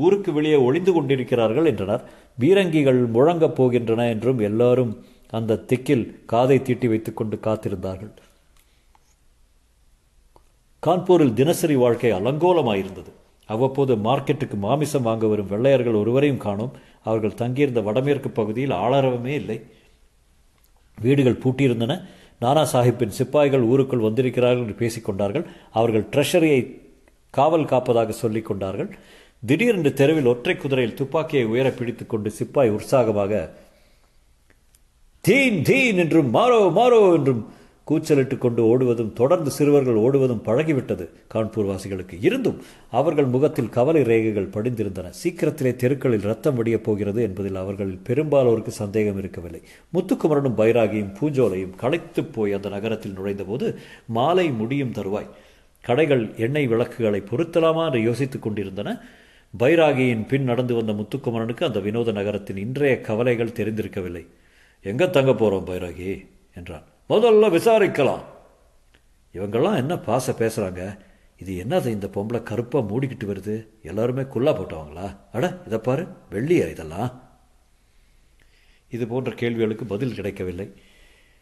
ஊருக்கு 0.00 0.32
வெளியே 0.32 0.58
ஒளிந்து 0.66 0.92
கொண்டிருக்கிறார்கள் 0.92 1.70
என்றனர். 1.72 2.04
பீரங்கிகள் 2.40 3.00
முழங்கப் 3.10 3.56
போகின்றன 3.58 4.08
என்றும் 4.08 4.38
எல்லாரும் 4.38 4.92
அந்த 5.38 5.60
திக்கில் 5.68 6.04
காதை 6.24 6.62
தீட்டி 6.62 6.88
வைத்துக்கொண்டு 6.88 7.36
காத்திருந்தார்கள். 7.42 8.12
கான்பூரில் 10.82 11.32
தினசரி 11.32 11.74
வாழ்க்கை 11.74 12.12
அலங்கோலமாயிருந்தது. 12.12 13.10
அவ்வப்போது 13.46 13.92
மார்க்கெட்டுக்கு 13.96 14.56
மாமிசம் 14.64 15.06
வாங்க 15.08 15.26
வரும் 15.26 15.48
வெள்ளையர்கள் 15.48 16.00
ஒருவரையும் 16.02 16.42
காணோம். 16.46 16.72
அவர்கள் 17.02 17.34
தங்கியிருந்த 17.34 17.80
வடமேற்கு 17.80 18.30
பகுதியில் 18.30 18.78
ஆளரவமே 18.84 19.32
இல்லை. 19.40 19.58
வீடுகள் 20.98 21.42
பூட்டியிருந்தன. 21.44 21.94
நானா 22.40 22.62
சாஹிப்பின் 22.72 23.16
சிப்பாய்கள் 23.18 23.68
ஊருக்குள் 23.70 24.06
வந்திருக்கிறார்கள் 24.06 24.64
என்று 24.64 24.78
பேசிக்கொண்டார்கள் 24.80 25.44
அவர்கள் 25.72 26.06
ட்ரெஷரியை 26.12 26.60
காவல் 27.30 27.70
காப்பதாக 27.72 28.08
சொல்லிக் 28.22 28.48
கொண்டார்கள். 28.50 28.90
திடீரென்று 29.46 29.92
தெருவில் 29.92 30.26
ஒற்றை 30.26 30.56
குதிரையில் 30.56 30.94
துப்பாக்கியை 30.94 31.44
உயர 31.44 31.70
பிடித்துக் 31.70 32.08
கொண்டு 32.08 32.30
சிப்பாய் 32.30 32.70
உற்சாகமாக 32.70 33.50
தீன் 35.20 35.62
தீன் 35.62 35.96
என்றும் 35.96 36.34
மாறோ 36.34 36.72
மாறோ 36.76 37.14
என்றும் 37.16 37.46
கூச்சலிட்டுக் 37.86 38.38
கொண்டு 38.38 38.64
ஓடுவதும் 38.64 39.12
தொடர்ந்து 39.12 39.50
சிறுவர்கள் 39.50 39.94
ஓடுவதும் 39.94 40.42
பழகிவிட்டது 40.44 41.08
கான்பூர் 41.34 41.66
வாசிகளுக்கு 41.66 42.18
இருந்தும் 42.20 42.62
அவர்கள் 42.90 43.24
முகத்தில் 43.24 43.68
கவலை 43.68 44.02
ரேகைகள் 44.02 44.50
படிந்திருந்தன. 44.50 45.08
சீக்கிரத்திலே 45.08 45.76
தெருக்களில் 45.76 46.20
ரத்தம் 46.20 46.54
வடியப் 46.54 46.84
போகிறது 46.84 47.22
என்பதில் 47.22 47.54
அவர்களில் 47.54 48.00
பெரும்பாலோருக்கு 48.06 48.68
சந்தேகம் 48.68 49.18
இருக்கவில்லை. 49.18 49.62
முத்துக்குமரனும் 49.94 50.56
பைராகியும் 50.56 51.14
பூஞ்சோலையும் 51.20 51.76
களைத்துப் 51.76 52.32
போய் 52.32 52.52
அந்த 52.52 52.68
நகரத்தில் 52.68 53.14
நுழைந்தபோது 53.18 53.76
மாலை 54.06 54.50
முடியும் 54.50 54.92
தருவாய். 54.92 55.28
கடைகள் 55.82 56.30
எண்ணெய் 56.36 56.66
விளக்குகளை 56.66 57.22
பொருத்தலாமா? 57.30 57.86
என்று 57.86 58.02
யோசித்துக் 58.02 58.42
கொண்டிருந்தன. 58.42 59.00
பைராகியின் 59.58 60.26
பின் 60.26 60.44
நடந்து 60.44 60.74
வந்த 60.74 60.92
முத்துக்குமரனுக்கு 60.92 61.64
அந்த 61.64 61.80
வினோத 61.80 62.12
நகரத்தின் 62.12 62.56
இன்றைய 62.56 63.00
கவலைகள் 63.00 63.56
தெரிந்திருக்கவில்லை. 63.58 64.26
எங்க 64.82 65.08
தங்க 65.08 65.30
போறோம் 65.30 65.66
பைராகி 65.70 66.26
என்றான். 66.54 66.84
முதல்ல 67.08 67.50
விசாரிக்கலாம். 67.56 68.22
இவங்கெல்லாம் 69.34 69.76
என்ன 69.76 69.94
பாச 69.94 70.32
பேசுறாங்க? 70.38 70.98
இது 71.38 71.64
என்னது 71.64 71.86
இந்த 71.86 72.06
பொம்பளை 72.06 72.42
கருப்பாக 72.42 72.88
மூடிக்கிட்டு 72.90 73.26
வருது? 73.32 73.66
எல்லாருமே 73.82 74.22
குல்லா 74.22 74.58
போட்டவங்களா? 74.60 75.16
அட 75.32 75.62
இதை 75.66 75.78
பாரு 75.78 76.06
வெள்ளியா 76.30 76.70
இதெல்லாம்? 76.70 77.22
இது 78.90 79.06
போன்ற 79.06 79.32
கேள்விகளுக்கு 79.32 79.84
பதில் 79.84 80.14
கிடைக்கவில்லை. 80.14 80.72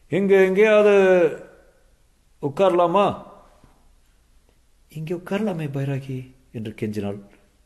எங்கே 0.09 0.45
எங்கேயாவது 0.45 0.95
உட்காரலாமா? 2.43 3.27
இங்கே 4.89 5.15
உட்காரலாமே 5.15 5.69
பைராகி 5.79 6.35
என்று 6.53 6.75
கெஞ்சினாள். 6.81 7.21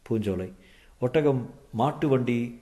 பூஞ்சோலை. 0.09 0.53
ஒட்டகம் 1.01 1.51
மாட்டு 1.73 2.09
வண்டி 2.09 2.61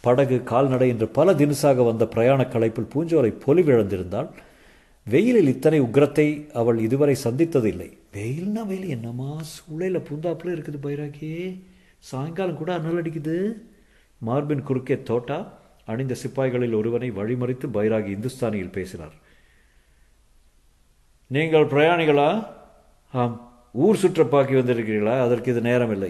படகு 0.00 0.42
கால்நடை 0.42 0.88
என்று 0.88 1.08
பல 1.08 1.34
தினசாக 1.34 1.84
வந்த 1.84 2.06
பிரயாண 2.06 2.42
களைப்பில் 2.42 2.90
பூஞ்சோலை 2.94 3.34
பொலிவிழந்திருந்தாள் 3.46 4.28
வெயிலில் 5.06 5.48
இத்தனை 5.48 5.80
உக்ரத்தை 5.80 6.52
அவள் 6.52 6.78
இதுவரை 6.78 7.16
சந்தித்ததில்லை. 7.24 7.98
வெயில்னா 8.12 8.66
வெயில் 8.66 8.88
என்னம்மா 8.88 9.40
சூளையில் 9.42 10.06
பூந்தாப்புல 10.08 10.52
இருக்குது 10.54 10.78
பைராகி 10.82 11.62
சாயங்காலம் 11.98 12.56
கூட 12.56 12.74
அனல் 12.74 13.02
அடிக்குது. 13.02 13.52
மார்பின் 14.18 14.62
குறுக்கே 14.62 15.02
தோட்டா 15.02 15.52
அணிந்த 15.86 16.14
சிப்பாய்களில் 16.14 16.74
ஒருவனை 16.74 17.10
வழிமறித்து 17.10 17.66
பைராகி 17.74 18.08
இந்துஸ்தானியில் 18.08 18.72
பேசினார். 18.72 19.12
நீங்கள் 21.26 21.66
பிரயாணிகளா? 21.66 22.46
ஆம். 23.12 23.52
ஊர் 23.72 23.96
சுற்றப்பாக்கி 23.96 24.54
வந்திருக்கிறீர்களா? 24.54 25.20
அதற்கு 25.20 25.50
இது 25.50 25.60
நேரம் 25.60 26.02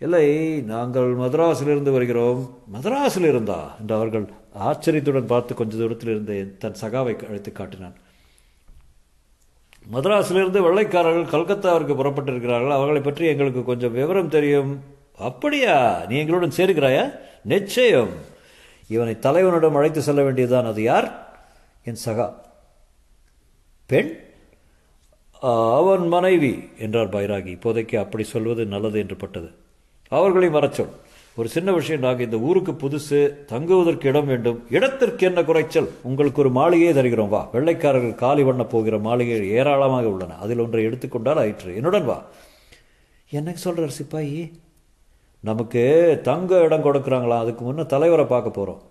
இல்லை 0.00 0.60
நாங்கள் 0.60 1.16
மதராஸிலிருந்து 1.16 1.90
வருகிறோம். 1.90 2.58
மதராஸில் 2.74 3.28
இருந்தா 3.28 3.76
என்று 3.80 3.94
அவர்கள் 3.94 4.28
ஆச்சரியத்துடன் 4.52 5.26
பார்த்து 5.26 5.54
கொஞ்ச 5.54 5.76
தூரத்தில் 5.76 6.08
இருந்த 6.08 6.44
தன் 6.58 6.76
சகாவை 6.80 7.26
அழைத்து 7.26 7.52
காட்டினான். 7.52 7.94
மதராஸிலிருந்து 9.92 10.60
வெள்ளைக்காரர்கள் 10.60 11.40
கல்கத்தாவிற்கு 11.40 11.94
புறப்பட்டிருக்கிறார்கள். 11.94 12.70
அவர்களை 12.70 13.02
பற்றி 13.02 13.26
எங்களுக்கு 13.26 13.64
கொஞ்சம் 13.64 13.92
விவரம் 13.92 14.28
தெரியும். 14.28 14.80
அப்படியா? 15.18 16.04
நீ 16.08 16.18
எங்களுடன் 16.18 16.52
சேர்கிறாயா? 16.56 17.18
நிச்சயம். 17.44 18.08
இவனை 18.88 19.18
தலைவனிடம் 19.18 19.74
அழைத்து 19.74 20.02
செல்ல 20.02 20.22
வேண்டியதுதான். 20.22 20.64
அது 20.64 20.82
யார்? 20.82 21.38
என் 21.84 21.96
சகா. 22.04 22.34
பெண்? 23.86 24.18
அவன் 25.40 26.08
மனைவி 26.08 26.68
என்றார் 26.78 27.08
பைராகி. 27.08 27.48
இப்போதைக்கு 27.48 27.98
அப்படி 27.98 28.24
சொல்வது 28.24 28.66
நல்லது 28.66 28.98
என்று 28.98 29.16
பட்டது. 29.16 29.50
அவர்களை 30.10 30.48
வரச்சொல் 30.48 30.92
ஒரு 31.36 31.48
சின்ன 31.48 31.72
விஷயம் 31.72 32.00
நாங்கள் 32.00 32.24
இந்த 32.24 32.38
ஊருக்கு 32.38 32.72
புதுசு 32.72 33.44
தங்குவதற்கு 33.44 34.08
இடம் 34.08 34.26
வேண்டும். 34.26 34.66
இடத்திற்கு 34.70 35.26
என்ன 35.26 35.44
குறைச்சல்? 35.44 35.90
உங்களுக்கு 36.02 36.40
ஒரு 36.40 36.50
மாளிகையை 36.50 36.94
தருகிறோம். 36.94 37.28
வா. 37.28 37.48
வெள்ளைக்காரர்கள் 37.52 38.14
காலி 38.14 38.42
பண்ண 38.44 38.64
போகிற 38.64 38.98
மாளிகைகள் 38.98 39.46
ஏராளமாக 39.46 40.08
உள்ளன. 40.08 40.34
அதில் 40.34 40.58
ஒன்றை 40.58 40.84
எடுத்துக்கொண்டால் 40.84 41.36
ஆயிற்று. 41.36 41.74
என்னுடன் 41.74 42.04
வா. 42.04 42.18
என்னக்கு 43.32 43.62
சொல்கிறார் 43.66 43.96
சிப்பாயி? 44.02 44.52
நமக்கு 45.40 45.82
தங்க 46.22 46.60
இடம் 46.60 46.84
கொடுக்குறாங்களா? 46.84 47.38
அதுக்கு 47.38 47.64
முன்னே 47.64 47.86
தலைவரை 47.86 48.24
பார்க்க 48.24 48.50
போகிறோம் 48.50 48.82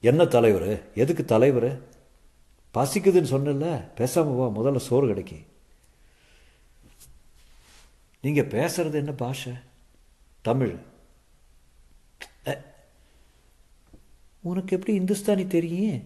என்ன 0.00 0.24
தலைவர்? 0.24 0.82
எதுக்கு 0.94 1.24
தலைவர்? 1.24 1.80
பசிக்குதுன்னு 2.74 3.32
சொன்னல 3.34 3.84
பேசாமல் 3.94 4.34
வா. 4.34 4.46
முதல்ல 4.46 4.76
சோறு 4.76 5.06
கிடைக்கி. 5.08 5.46
நீங்கள் 8.20 8.46
பேசுறது 8.46 8.94
என்ன 8.94 9.12
பாஷை? 9.12 9.52
தமிழ். 10.44 10.74
உனக்கு 14.42 14.76
எப்படி 14.76 14.94
இந்துஸ்தானி 15.00 15.46
தெரியும்? 15.46 16.00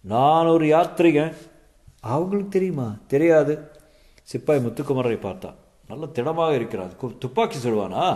நான் 0.00 0.46
ஒரு 0.46 0.66
யாத்திரிகன் 0.66 1.34
அவங்களுக்கு 2.00 2.48
தெரியுமா? 2.48 2.96
தெரியாது. 3.06 3.54
சிப்பாய் 4.22 4.64
முத்துக்குமரரை 4.66 5.18
பார்த்தா. 5.26 5.54
நல்ல 5.88 6.06
திடமாக 6.06 6.54
இருக்கிறார் 6.54 7.18
துப்பாக்கி 7.18 7.58
சொல்வானா 7.58 8.06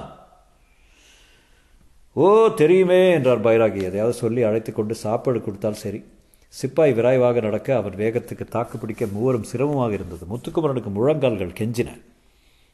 ஓ 2.12 2.48
தெரியுமே 2.54 3.10
என்றார் 3.10 3.40
பைராகி. 3.40 3.82
எதையாவது 3.82 4.12
சொல்லி 4.12 4.42
அழைத்து 4.42 4.72
கொண்டு 4.72 4.94
சாப்பாடு 4.94 5.40
கொடுத்தால் 5.42 5.82
சரி. 5.84 6.04
சிப்பாய் 6.48 6.92
விரைவாக 6.92 7.40
நடக்க 7.40 7.76
அவன் 7.76 7.94
வேகத்துக்கு 7.94 8.44
தாக்கு 8.44 8.78
பிடிக்க 8.78 9.06
மூவரும் 9.06 9.48
சிரமமாக 9.52 9.92
இருந்தது. 9.92 10.24
முத்துக்குமரனுக்கு 10.30 10.90
முழங்கால்கள் 10.92 11.58
கெஞ்சின. 11.60 12.00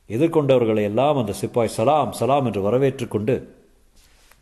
எதிர்கொண்டவர்களை 0.09 0.83
எல்லாம் 0.83 1.17
அந்த 1.17 1.33
சிப்பாய் 1.33 1.75
சலாம் 1.77 2.13
சலாம் 2.13 2.45
என்று 2.45 2.61
வரவேற்று 2.61 3.09
கொண்டு 3.09 3.55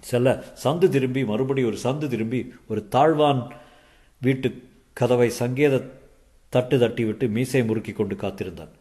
செல்ல 0.00 0.44
சந்து 0.64 0.88
திரும்பி 0.88 1.24
மறுபடி 1.24 1.64
ஒரு 1.64 1.76
சந்து 1.84 2.08
திரும்பி 2.08 2.54
ஒரு 2.68 2.86
தாழ்வான் 2.90 3.48
வீட்டு 4.20 4.62
கதவை 4.92 5.30
சங்கேத 5.30 5.84
தட்டு 6.48 6.78
தட்டி 6.78 7.04
விட்டு 7.04 7.28
மீசை 7.28 7.64
முறுக்கி 7.64 7.92
கொண்டு 7.92 8.16
காத்திருந்தான். 8.16 8.72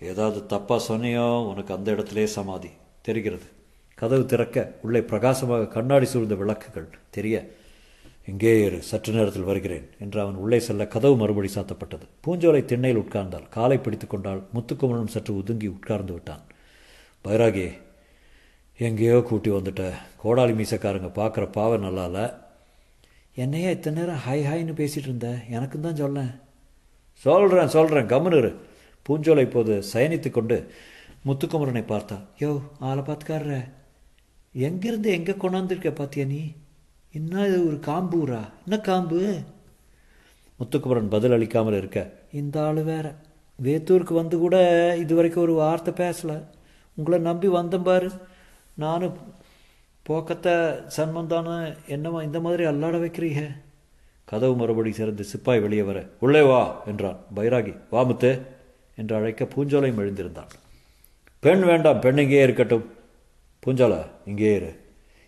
ஏதாவது 0.00 0.56
தப்பாக 0.56 0.80
சொன்னையோ 0.88 1.46
உனக்கு 1.46 1.74
அந்த 1.74 1.90
இடத்திலே 1.90 2.26
சமாதி. 2.26 2.68
தெரிகிறது. 3.02 3.46
கதவு 3.94 4.26
திறக்க 4.26 4.72
உள்ளே 4.82 5.00
பிரகாசமாக 5.02 5.66
கண்ணாடி 5.66 6.04
சூழ்ந்த 6.04 6.34
விளக்குகள் 6.34 6.88
தெரிய 7.10 7.50
இங்கே 8.28 8.52
இரு 8.66 8.78
சற்று 8.90 9.10
நேரத்தில் 9.14 9.48
வருகிறேன் 9.48 9.86
என்று 10.04 10.18
அவன் 10.22 10.38
உள்ளே 10.42 10.58
செல்ல 10.66 10.82
கதவு 10.94 11.16
மறுபடி 11.22 11.48
சாத்தப்பட்டது. 11.54 12.04
பூஞ்சோலை 12.24 12.62
திண்ணையில் 12.70 13.00
உட்கார்ந்தாள். 13.02 13.48
காலை 13.56 13.76
பிடித்து 13.78 14.06
கொண்டால் 14.06 14.40
முத்துக்குமரனும் 14.54 15.12
சற்று 15.14 15.32
ஒதுங்கி 15.40 15.68
உட்கார்ந்து 15.76 16.12
விட்டான். 16.12 16.44
பைராகி 17.24 17.66
எங்கேயோ 18.80 19.18
கூட்டி 19.30 19.50
வந்துட்ட. 19.50 19.82
கோடாலி 20.22 20.54
மீசக்காரங்க 20.60 21.10
பார்க்குற 21.20 21.44
பாவை 21.58 21.76
நல்லால. 21.86 22.16
என்னையா 23.36 23.70
இத்தனை 23.76 23.96
நேரம் 24.00 24.22
ஹாய் 24.24 24.46
ஹாய்னு 24.48 24.74
பேசிகிட்டு 24.80 25.08
இருந்த? 25.10 25.28
எனக்கும் 25.56 25.86
தான் 25.86 26.00
சொல்லேன் 26.02 26.32
சொல்கிறேன் 27.22 27.72
சொல்கிறேன் 27.76 28.10
கம்முனு 28.12 28.50
பூஞ்சோலை 29.06 29.42
இப்போது 29.46 29.74
சயனித்து 29.92 30.28
கொண்டு 30.30 30.56
முத்துக்குமரனை 31.28 31.82
பார்த்தா 31.94 32.16
யோ 32.42 32.50
ஆளை 32.88 33.02
பார்த்துக்காடுற 33.08 33.54
எங்கேருந்து 34.54 35.08
எங்கே 35.18 35.34
கொண்டாந்துருக்க 35.42 35.90
பார்த்தியா 36.00 36.26
நீ? 36.32 36.42
என்ன 37.18 37.46
இது 37.46 37.66
ஒரு 37.66 37.76
காம்பூரா? 37.76 38.40
என்ன 38.64 38.80
காம்பு? 38.80 39.38
முத்துக்குமரன் 40.60 41.08
பதில் 41.08 41.32
அளிக்காமல் 41.32 41.76
இருக்க 41.76 42.12
இந்த 42.32 42.64
ஆள் 42.64 42.82
வேற. 42.82 43.14
வேத்தூருக்கு 43.62 44.14
வந்து 44.14 44.38
கூட 44.38 44.56
இது 44.98 45.14
வரைக்கும் 45.14 45.42
ஒரு 45.42 45.52
வார்த்தை 45.52 45.92
பேசலை. 46.00 46.44
உங்களை 46.94 47.18
நம்பி 47.18 47.48
வந்தேன் 47.48 47.82
பாரு. 47.82 48.10
நானும் 48.74 49.16
போக்கத்தை 50.06 50.54
சன்மந்தானு 50.96 51.76
என்னவா 51.88 52.22
இந்த 52.22 52.40
மாதிரி 52.40 52.64
அல்லாட 52.64 52.96
வைக்கிறீங்க. 53.04 53.42
கதவு 54.24 54.56
மறுபடி 54.56 54.92
சிறந்து 54.92 55.24
சிப்பாய் 55.24 55.60
வெளியே 55.60 55.82
வர 55.82 56.06
உள்ளே 56.20 56.42
வா 56.42 56.82
என்றான். 56.86 57.18
பைராகி 57.36 57.76
வா 57.90 58.02
முத்து 58.02 58.40
என்று 58.96 59.16
அழைக்க 59.16 59.44
பூஞ்சோலையும் 59.44 60.02
எழுந்திருந்தான் 60.04 60.54
பெண் 61.40 61.62
வேண்டாம் 61.62 62.00
பெண் 62.00 62.18
இங்கேயே 62.18 62.42
இருக்கட்டும். 62.42 62.86
பூஞ்சோலை 63.66 64.00
இங்கேயே 64.26 64.54
இரு. 64.54 64.82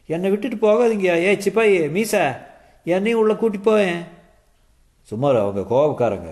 என்னை 0.07 0.31
விட்டுட்டு 0.31 0.57
போகாதீங்க 0.57 1.05
ஏ 1.05 1.35
சிப்பாய் 1.35 1.77
மீசா 1.97 2.37
என்னையும் 2.85 3.21
உள்ள 3.21 3.35
கூட்டி 3.37 3.59
போவேன் 3.59 4.03
சுமார் 5.03 5.37
அவங்க 5.37 5.63
கோபக்காரங்க 5.75 6.31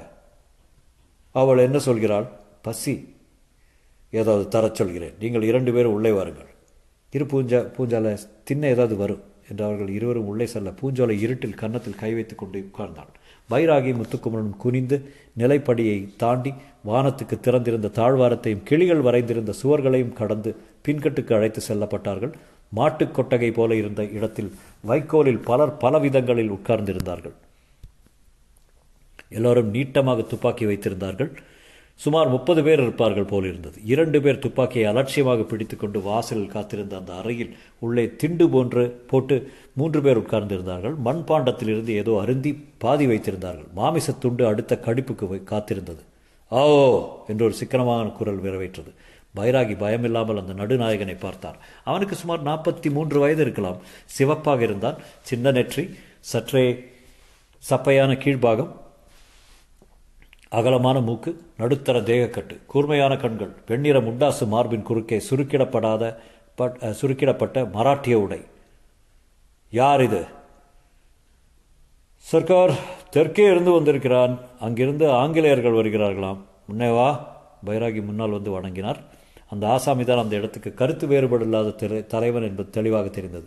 அவள் 1.32 1.58
என்ன 1.58 1.78
சொல்கிறாள்? 1.78 2.26
பசி. 2.62 3.14
ஏதாவது 4.10 4.58
தரச் 4.58 4.74
சொல்கிறேன். 4.74 5.14
நீங்கள் 5.20 5.42
இரண்டு 5.42 5.72
பேரும் 5.72 5.92
உள்ளே 5.92 6.10
வாருங்கள். 6.10 6.50
இரு 7.10 7.24
பூஞ்சா 7.24 7.60
பூஞ்சால 7.76 8.18
தின்ன 8.44 8.66
ஏதாவது 8.66 8.96
வரும் 8.96 9.22
என்று 9.50 9.64
அவர்கள் 9.64 9.88
இருவரும் 9.88 10.26
உள்ளே 10.26 10.46
செல்ல 10.46 10.70
பூஞ்சோலை 10.70 11.20
இருட்டில் 11.20 11.54
கன்னத்தில் 11.54 11.94
கை 11.94 12.14
வைத்துக் 12.14 12.38
கொண்டு 12.38 12.70
உட்கார்ந்தாள் 12.70 13.12
பைராகி 13.50 13.94
முத்துக்குமரன் 13.94 14.56
குனிந்து 14.56 15.12
நிலைப்படியை 15.38 16.08
தாண்டி 16.16 16.54
வானத்துக்கு 16.86 17.40
திறந்திருந்த 17.40 17.90
தாழ்வாரத்தையும் 17.94 18.62
கிளிகள் 18.62 19.02
வரைந்திருந்த 19.02 19.52
சுவர்களையும் 19.62 20.12
கடந்து 20.12 20.56
பின்கட்டுக்கு 20.88 21.34
அழைத்து 21.34 21.62
செல்லப்பட்டார்கள். 21.68 22.32
மாட்டுக் 22.74 23.14
கொட்டகை 23.14 23.52
போல 23.52 23.74
இருந்த 23.74 24.04
இடத்தில் 24.04 24.52
வைக்கோலில் 24.80 25.42
பலர் 25.42 25.76
பல 25.76 25.98
விதங்களில் 25.98 26.52
உட்கார்ந்திருந்தார்கள். 26.52 27.32
எல்லோரும் 29.28 29.74
நீட்டமாக 29.74 30.26
துப்பாக்கி 30.26 30.64
வைத்திருந்தார்கள். 30.64 31.36
சுமார் 31.94 32.28
முப்பது 32.28 32.62
பேர் 32.62 32.80
இருப்பார்கள் 32.80 33.24
போல் 33.24 33.44
இருந்தது. 33.44 33.78
இரண்டு 33.84 34.22
பேர் 34.22 34.38
துப்பாக்கியை 34.38 34.86
அலட்சியமாக 34.86 35.42
பிடித்துக்கொண்டு 35.42 36.02
வாசலில் 36.02 36.46
காத்திருந்த 36.46 36.96
அந்த 36.96 37.14
அறையில் 37.14 37.56
உள்ளே 37.78 38.16
திண்டு 38.16 38.48
போன்று 38.48 39.04
போட்டு 39.06 39.50
மூன்று 39.72 40.02
பேர் 40.02 40.18
உட்கார்ந்திருந்தார்கள். 40.18 40.94
மண்பாண்டத்திலிருந்து 41.04 41.88
ஏதோ 41.88 42.18
அருந்தி 42.20 42.64
பாதி 42.78 43.06
வைத்திருந்தார்கள். 43.06 43.66
மாமிசத் 43.76 44.18
துண்டு 44.18 44.46
அடுத்த 44.46 44.80
கடிப்புக்கு 44.84 45.24
வை- 45.26 45.44
காத்திருந்தது. 45.44 46.00
ஆவோ 46.50 46.90
ஓ 46.90 47.24
என்று 47.26 47.44
ஒரு 47.44 47.54
சிக்கனமான 47.54 48.08
குரல் 48.08 48.40
வரவேற்றது. 48.40 48.92
பைராகி 49.36 49.76
பயமில்லாமல் 49.76 50.46
அந்த 50.46 50.52
நடுநாயகனை 50.52 51.16
பார்த்தார் 51.18 51.58
அவனுக்கு 51.84 52.16
சுமார் 52.16 52.42
நாற்பத்தி 52.42 52.90
மூன்று 52.90 53.20
வயது 53.20 53.42
இருக்கலாம். 53.42 53.80
சிவப்பாக 54.04 54.62
இருந்தான். 54.62 54.96
சின்ன 55.20 55.50
நெற்றி 55.50 55.94
சற்றே 56.20 56.92
சப்பையான 57.70 58.16
கீழ்பாகம் 58.16 58.82
அகலமான 60.48 61.00
மூக்கு 61.00 61.42
நடுத்தர 61.56 62.00
தேகக்கட்டு 62.00 62.58
கூர்மையான 62.66 63.16
கண்கள் 63.16 63.54
வெண்ணிற 63.66 64.00
முண்டாசு 64.00 64.46
மார்பின் 64.46 64.82
குறுக்கே 64.82 65.22
சுருக்கிடப்படாத 65.30 66.16
பட்- 66.58 66.94
சுருக்கிடப்பட்ட 67.00 67.70
மராட்டிய 67.70 68.14
உடை. 68.14 68.40
யார் 69.70 70.02
இது? 70.02 70.24
சர்க்கார் 72.16 72.72
தெற்கே 73.10 73.50
இருந்து 73.50 73.70
வந்திருக்கிறான். 73.70 74.38
அங்கிருந்து 74.60 75.10
ஆங்கிலேயர்கள் 75.10 75.72
வருகிறார்களாம். 75.72 76.38
முன்னே 76.66 76.94
வா. 76.94 77.36
பைராகி 77.66 78.04
முன்னால் 78.04 78.30
வந்து 78.30 78.50
வணங்கினார். 78.50 79.13
அந்த 79.50 79.68
ஆசாமி 79.68 80.04
தான் 80.04 80.22
அந்த 80.22 80.36
இடத்துக்கு 80.36 80.74
கருத்து 80.74 81.06
வேறுபாடு 81.06 81.44
இல்லாத 81.44 82.00
தலைவன் 82.00 82.42
என்பது 82.42 82.70
தெளிவாக 82.70 83.08
தெரிந்தது. 83.08 83.46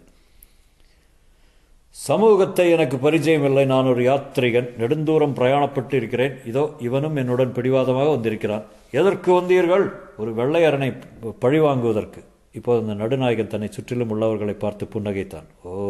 சமூகத்தை 1.92 2.72
எனக்கு 2.72 2.98
பரிச்சயம் 2.98 3.46
இல்லை. 3.46 3.66
நான் 3.66 3.86
ஒரு 3.86 4.02
யாத்திரிகன் 4.04 4.68
நெடுந்தூரம் 4.80 5.38
பிரயாணப்பட்டு 5.40 5.94
இருக்கிறேன். 5.94 6.34
இதோ 6.46 6.64
இவனும் 6.80 7.16
என்னுடன் 7.16 7.52
பிடிவாதமாக 7.52 8.10
வந்திருக்கிறான். 8.10 8.66
எதற்கு 8.92 9.42
வந்தீர்கள்? 9.42 9.86
ஒரு 10.18 10.34
வெள்ளையரனை 10.34 10.90
பழிவாங்குவதற்கு 11.42 12.22
இப்போது 12.52 12.82
அந்த 12.82 12.94
நடுநாயகன் 12.94 13.48
தன்னை 13.48 13.68
சுற்றிலும் 13.72 14.10
உள்ளவர்களை 14.10 14.54
பார்த்து 14.54 14.88
புன்னகைத்தான். 14.94 15.48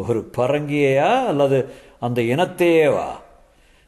ஒரு 0.07 0.29
பரங்கியையா? 0.37 1.25
அல்லது 1.25 1.59
அந்த 1.99 2.21
இனத்தையேவா? 2.21 3.07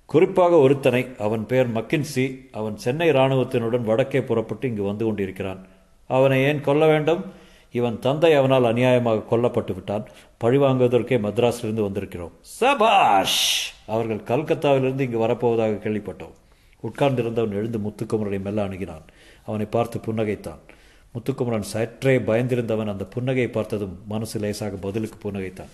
குறிப்பாக 0.05 0.55
ஒருத்தனை. 0.55 1.07
அவன் 1.17 1.45
பெயர் 1.45 1.73
மக்கின்சி. 1.73 2.25
அவன் 2.51 2.77
சென்னை 2.77 3.09
இராணுவத்தினுடன் 3.09 3.83
வடக்கே 3.83 4.21
புறப்பட்டு 4.21 4.67
இங்கு 4.67 4.83
வந்து 4.83 5.05
கொண்டிருக்கிறான். 5.05 5.67
அவனை 6.09 6.43
ஏன் 6.43 6.61
கொல்ல 6.61 6.85
வேண்டும்? 6.85 7.23
இவன் 7.71 7.99
தந்தை 7.99 8.33
அவனால் 8.33 8.63
அநியாயமாக 8.63 9.23
கொல்லப்பட்டு 9.31 9.73
விட்டான். 9.73 10.05
பழிவாங்குவதற்கே 10.43 11.17
மദ്രാஸிலிருந்து 11.19 11.85
வந்திருக்கிறோம். 11.87 12.31
சபாஷ்! 12.41 13.73
அவர்கள் 13.87 14.27
கல்கத்தாவிலிருந்து 14.27 14.99
இங்கு 14.99 15.27
வரப்போவதாக 15.27 15.79
கேள்விப்பட்டோம். 15.79 16.35
உட்கார்ந்திருந்தவன் 16.83 17.51
எழுந்து 17.51 17.79
முத்துக்குமரனை 17.79 18.41
மெல்ல 18.41 18.67
அணுகினான். 18.67 19.05
அவனை 19.45 19.65
பார்த்து 19.65 19.99
புன்னகைத்தான். 19.99 20.59
முத்துக்குமரன் 21.13 21.67
சற்றே 21.73 22.17
பயந்திருந்தவன் 22.17 22.89
அந்த 22.89 23.07
புன்னகையை 23.15 23.51
பார்த்ததும் 23.51 23.99
மனசு 24.07 24.39
லேசாக 24.39 24.75
பதிலுக்கு 24.75 25.31
புன்னகைத்தான். 25.31 25.71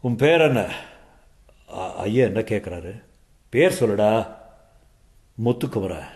உன் 0.00 0.16
பேர் 0.16 0.40
என்ன? 0.40 0.74
ஐயா 1.96 2.24
என்ன 2.24 2.40
கேட்குறாரு? 2.40 3.02
பேர் 3.48 3.76
சொல்லுடா. 3.80 4.26
முத்துக்குமரன். 5.44 6.08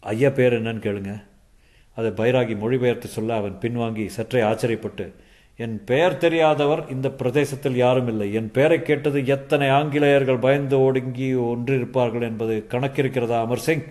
ஐயா 0.00 0.28
பேர் 0.28 0.62
என்னன்னு 0.62 0.82
கேளுங்க. 0.86 1.22
அதை 1.96 2.10
பைராகி 2.10 2.58
மொழிபெயர்த்து 2.58 3.08
சொல்ல 3.08 3.34
அவன் 3.34 3.58
பின்வாங்கி 3.60 4.06
சற்றே 4.06 4.40
ஆச்சரியப்பட்டு 4.40 5.12
என் 5.56 5.84
பெயர் 5.84 6.16
தெரியாதவர் 6.16 6.90
இந்த 6.90 7.08
பிரதேசத்தில் 7.10 7.76
யாரும் 7.76 8.08
இல்லை 8.08 8.32
என் 8.32 8.50
பெயரை 8.50 8.82
கேட்டது 8.82 9.26
எத்தனை 9.26 9.68
ஆங்கிலேயர்கள் 9.68 10.38
பயந்து 10.38 10.80
ஒடுங்கி 10.80 11.34
ஒன்றிருப்பார்கள் 11.34 12.22
என்பது 12.22 12.66
கணக்கிருக்கிறதா 12.68 13.38
அமர்சிங் 13.46 13.84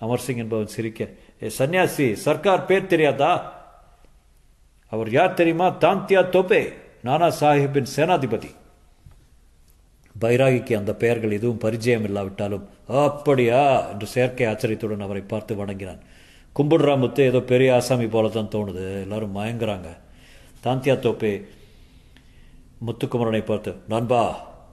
அமர்சிங் 0.00 0.36
என்பவன் 0.36 0.66
சிரிக்க 0.66 1.08
ஏ 1.42 1.50
சன்னியாசி 1.58 2.12
சர்க்கார் 2.12 2.64
பேர் 2.64 2.86
தெரியாதா? 2.86 3.32
அவர் 4.88 5.10
யார் 5.10 5.34
தெரியுமா? 5.34 5.68
தாந்தியா 5.68 6.22
தோப்பே 6.34 6.72
நானா 7.02 7.28
சாஹிப்பின் 7.40 7.92
சேனாதிபதி. 7.96 8.50
பைராகிக்கு 10.20 10.74
அந்த 10.76 10.92
பெயர்கள் 10.94 11.36
எதுவும் 11.38 11.62
பரிச்சயம் 11.64 12.04
இல்லாவிட்டாலும் 12.04 12.66
அப்படியா? 13.06 13.90
என்று 13.90 14.06
செயற்கை 14.06 14.46
ஆச்சரியத்துடன் 14.46 15.06
அவரை 15.06 15.22
பார்த்து 15.22 15.54
வணங்கினான். 15.54 16.02
கும்பிடுறா 16.56 16.98
முத்து 16.98 17.24
ஏதோ 17.24 17.40
பெரிய 17.40 17.74
ஆசாமி 17.74 18.06
போல 18.06 18.28
தான் 18.28 18.52
தோணுது. 18.54 18.84
எல்லாரும் 19.02 19.36
மயங்குறாங்க. 19.36 19.88
தாந்தியா 20.64 20.94
தோப்பே 21.06 21.32
முத்துக்குமரனை 22.86 23.44
பார்த்து 23.44 23.74
நண்பா 23.88 24.22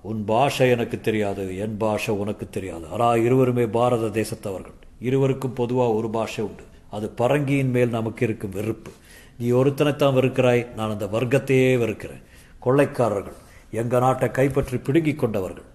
உன் 0.02 0.24
பாஷை 0.26 0.70
எனக்கு 0.70 1.02
தெரியாது 1.02 1.58
என் 1.58 1.78
பாஷை 1.78 2.16
உனக்கு 2.16 2.50
தெரியாது. 2.50 2.86
ஆனால் 2.88 3.24
இருவருமே 3.24 3.66
பாரத 3.66 4.12
தேசத்தவர்கள். 4.20 4.78
இருவருக்கும் 5.00 5.54
பொதுவாக 5.54 5.94
ஒரு 5.94 6.10
பாஷை 6.10 6.46
உண்டு. 6.46 6.64
அது 6.90 7.14
பரங்கியின் 7.18 7.72
மேல் 7.72 7.90
நமக்கு 7.90 8.26
இருக்கும் 8.26 8.56
வெறுப்பு. 8.58 8.92
நீ 9.40 9.52
ஒருத்தனைத்தான் 9.52 10.18
வெறுக்கிறாய் 10.18 10.74
நான் 10.76 10.90
அந்த 10.90 11.06
வர்க்கத்தையே 11.06 11.78
வெறுக்கிறேன். 11.78 12.22
கொள்ளைக்காரர்கள். 12.66 13.40
எங்கள் 13.82 14.04
நாட்டை 14.04 14.28
கைப்பற்றி 14.32 14.78
பிடுங்கி 14.78 15.14
கொண்டவர்கள். 15.16 15.70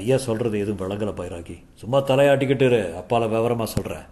ஐயா 0.00 0.16
சொல்கிறது 0.26 0.56
எதுவும் 0.64 0.82
விளங்கலை 0.82 1.12
பைராகி. 1.20 1.56
சும்மா 1.80 1.98
தலையாட்டிக்கிட்டு 2.08 2.68
அப்பால 3.00 3.28
விவரமாக 3.34 3.68
சொல்கிறேன் 3.74 4.06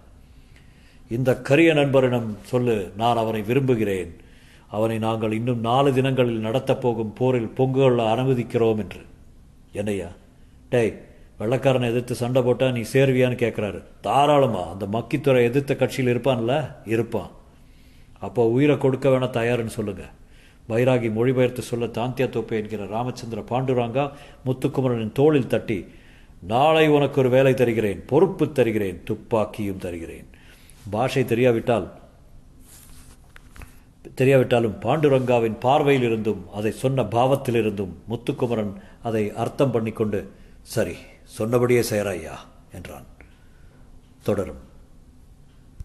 இந்த 1.16 1.30
கரிய 1.48 1.70
நண்பரிடம் 1.74 2.28
சொல்லு 2.50 2.74
நான் 3.00 3.20
அவனை 3.22 3.40
விரும்புகிறேன். 3.50 4.12
அவனை 4.76 4.96
நாங்கள் 5.04 5.32
இன்னும் 5.38 5.64
நாலு 5.68 5.90
தினங்களில் 5.94 6.46
நடத்தப் 6.46 6.82
போகும் 6.82 7.14
போரில் 7.20 7.54
பொங்கு 7.58 7.80
கொள்ள 7.80 8.02
அனுமதிக்கிறோம் 8.14 8.80
என்று. 8.84 9.02
என்னையா 9.80 10.10
டேய் 10.72 10.92
வெள்ளக்காரனை 11.40 11.88
எதிர்த்து 11.92 12.14
சண்டை 12.22 12.40
போட்டால் 12.42 12.74
நீ 12.76 12.82
சேர்வியான்னு 12.92 13.38
கேட்குறாரு 13.42 13.80
தாராளமா 14.06 14.62
அந்த 14.72 14.86
மக்கித்துறை 14.96 15.42
எதிர்த்த 15.50 15.74
கட்சியில் 15.74 16.12
இருப்பான்ல? 16.14 16.54
இருப்பான். 16.94 17.30
அப்போ 18.26 18.42
உயிரை 18.56 18.78
கொடுக்க 18.78 19.08
வேணா 19.08 19.28
தயாருன்னு 19.38 19.78
சொல்லுங்கள் 19.78 20.14
பைராகி 20.70 21.08
மொழிபெயர்த்து 21.18 21.62
சொல்ல 21.70 21.86
தாந்தியா 21.98 22.28
தோப்பு 22.36 22.56
என்கிற 22.60 22.84
ராமச்சந்திர 22.96 23.40
பாண்டுராங்கா 23.52 24.04
முத்துக்குமரனின் 24.46 25.16
தோளில் 25.20 25.52
தட்டி 25.54 25.78
நாளை 26.52 26.84
உனக்கு 26.96 27.18
ஒரு 27.22 27.30
வேலை 27.36 27.54
தருகிறேன் 27.54 28.02
பொறுப்பு 28.10 28.44
தருகிறேன் 28.52 29.00
துப்பாக்கியும் 29.08 29.82
தருகிறேன். 29.86 30.28
பாஷை 30.90 31.22
தெரியாவிட்டால் 31.32 31.88
தெரியாவிட்டாலும் 34.20 34.78
பாண்டுரங்காவின் 34.84 35.56
பார்வையில் 35.60 36.06
இருந்தும் 36.08 36.42
அதை 36.58 36.70
சொன்ன 36.82 37.04
பாவத்தில் 37.16 37.58
இருந்தும் 37.62 37.92
முத்துக்குமரன் 38.10 38.72
அதை 39.08 39.22
அர்த்தம் 39.42 39.74
பண்ணிக்கொண்டு 39.76 40.20
சரி 40.74 40.96
சொன்னபடியே 41.38 41.84
செய்கிறாய்யா 41.90 42.36
என்றான். 42.72 43.06
தொடரும். 44.22 44.62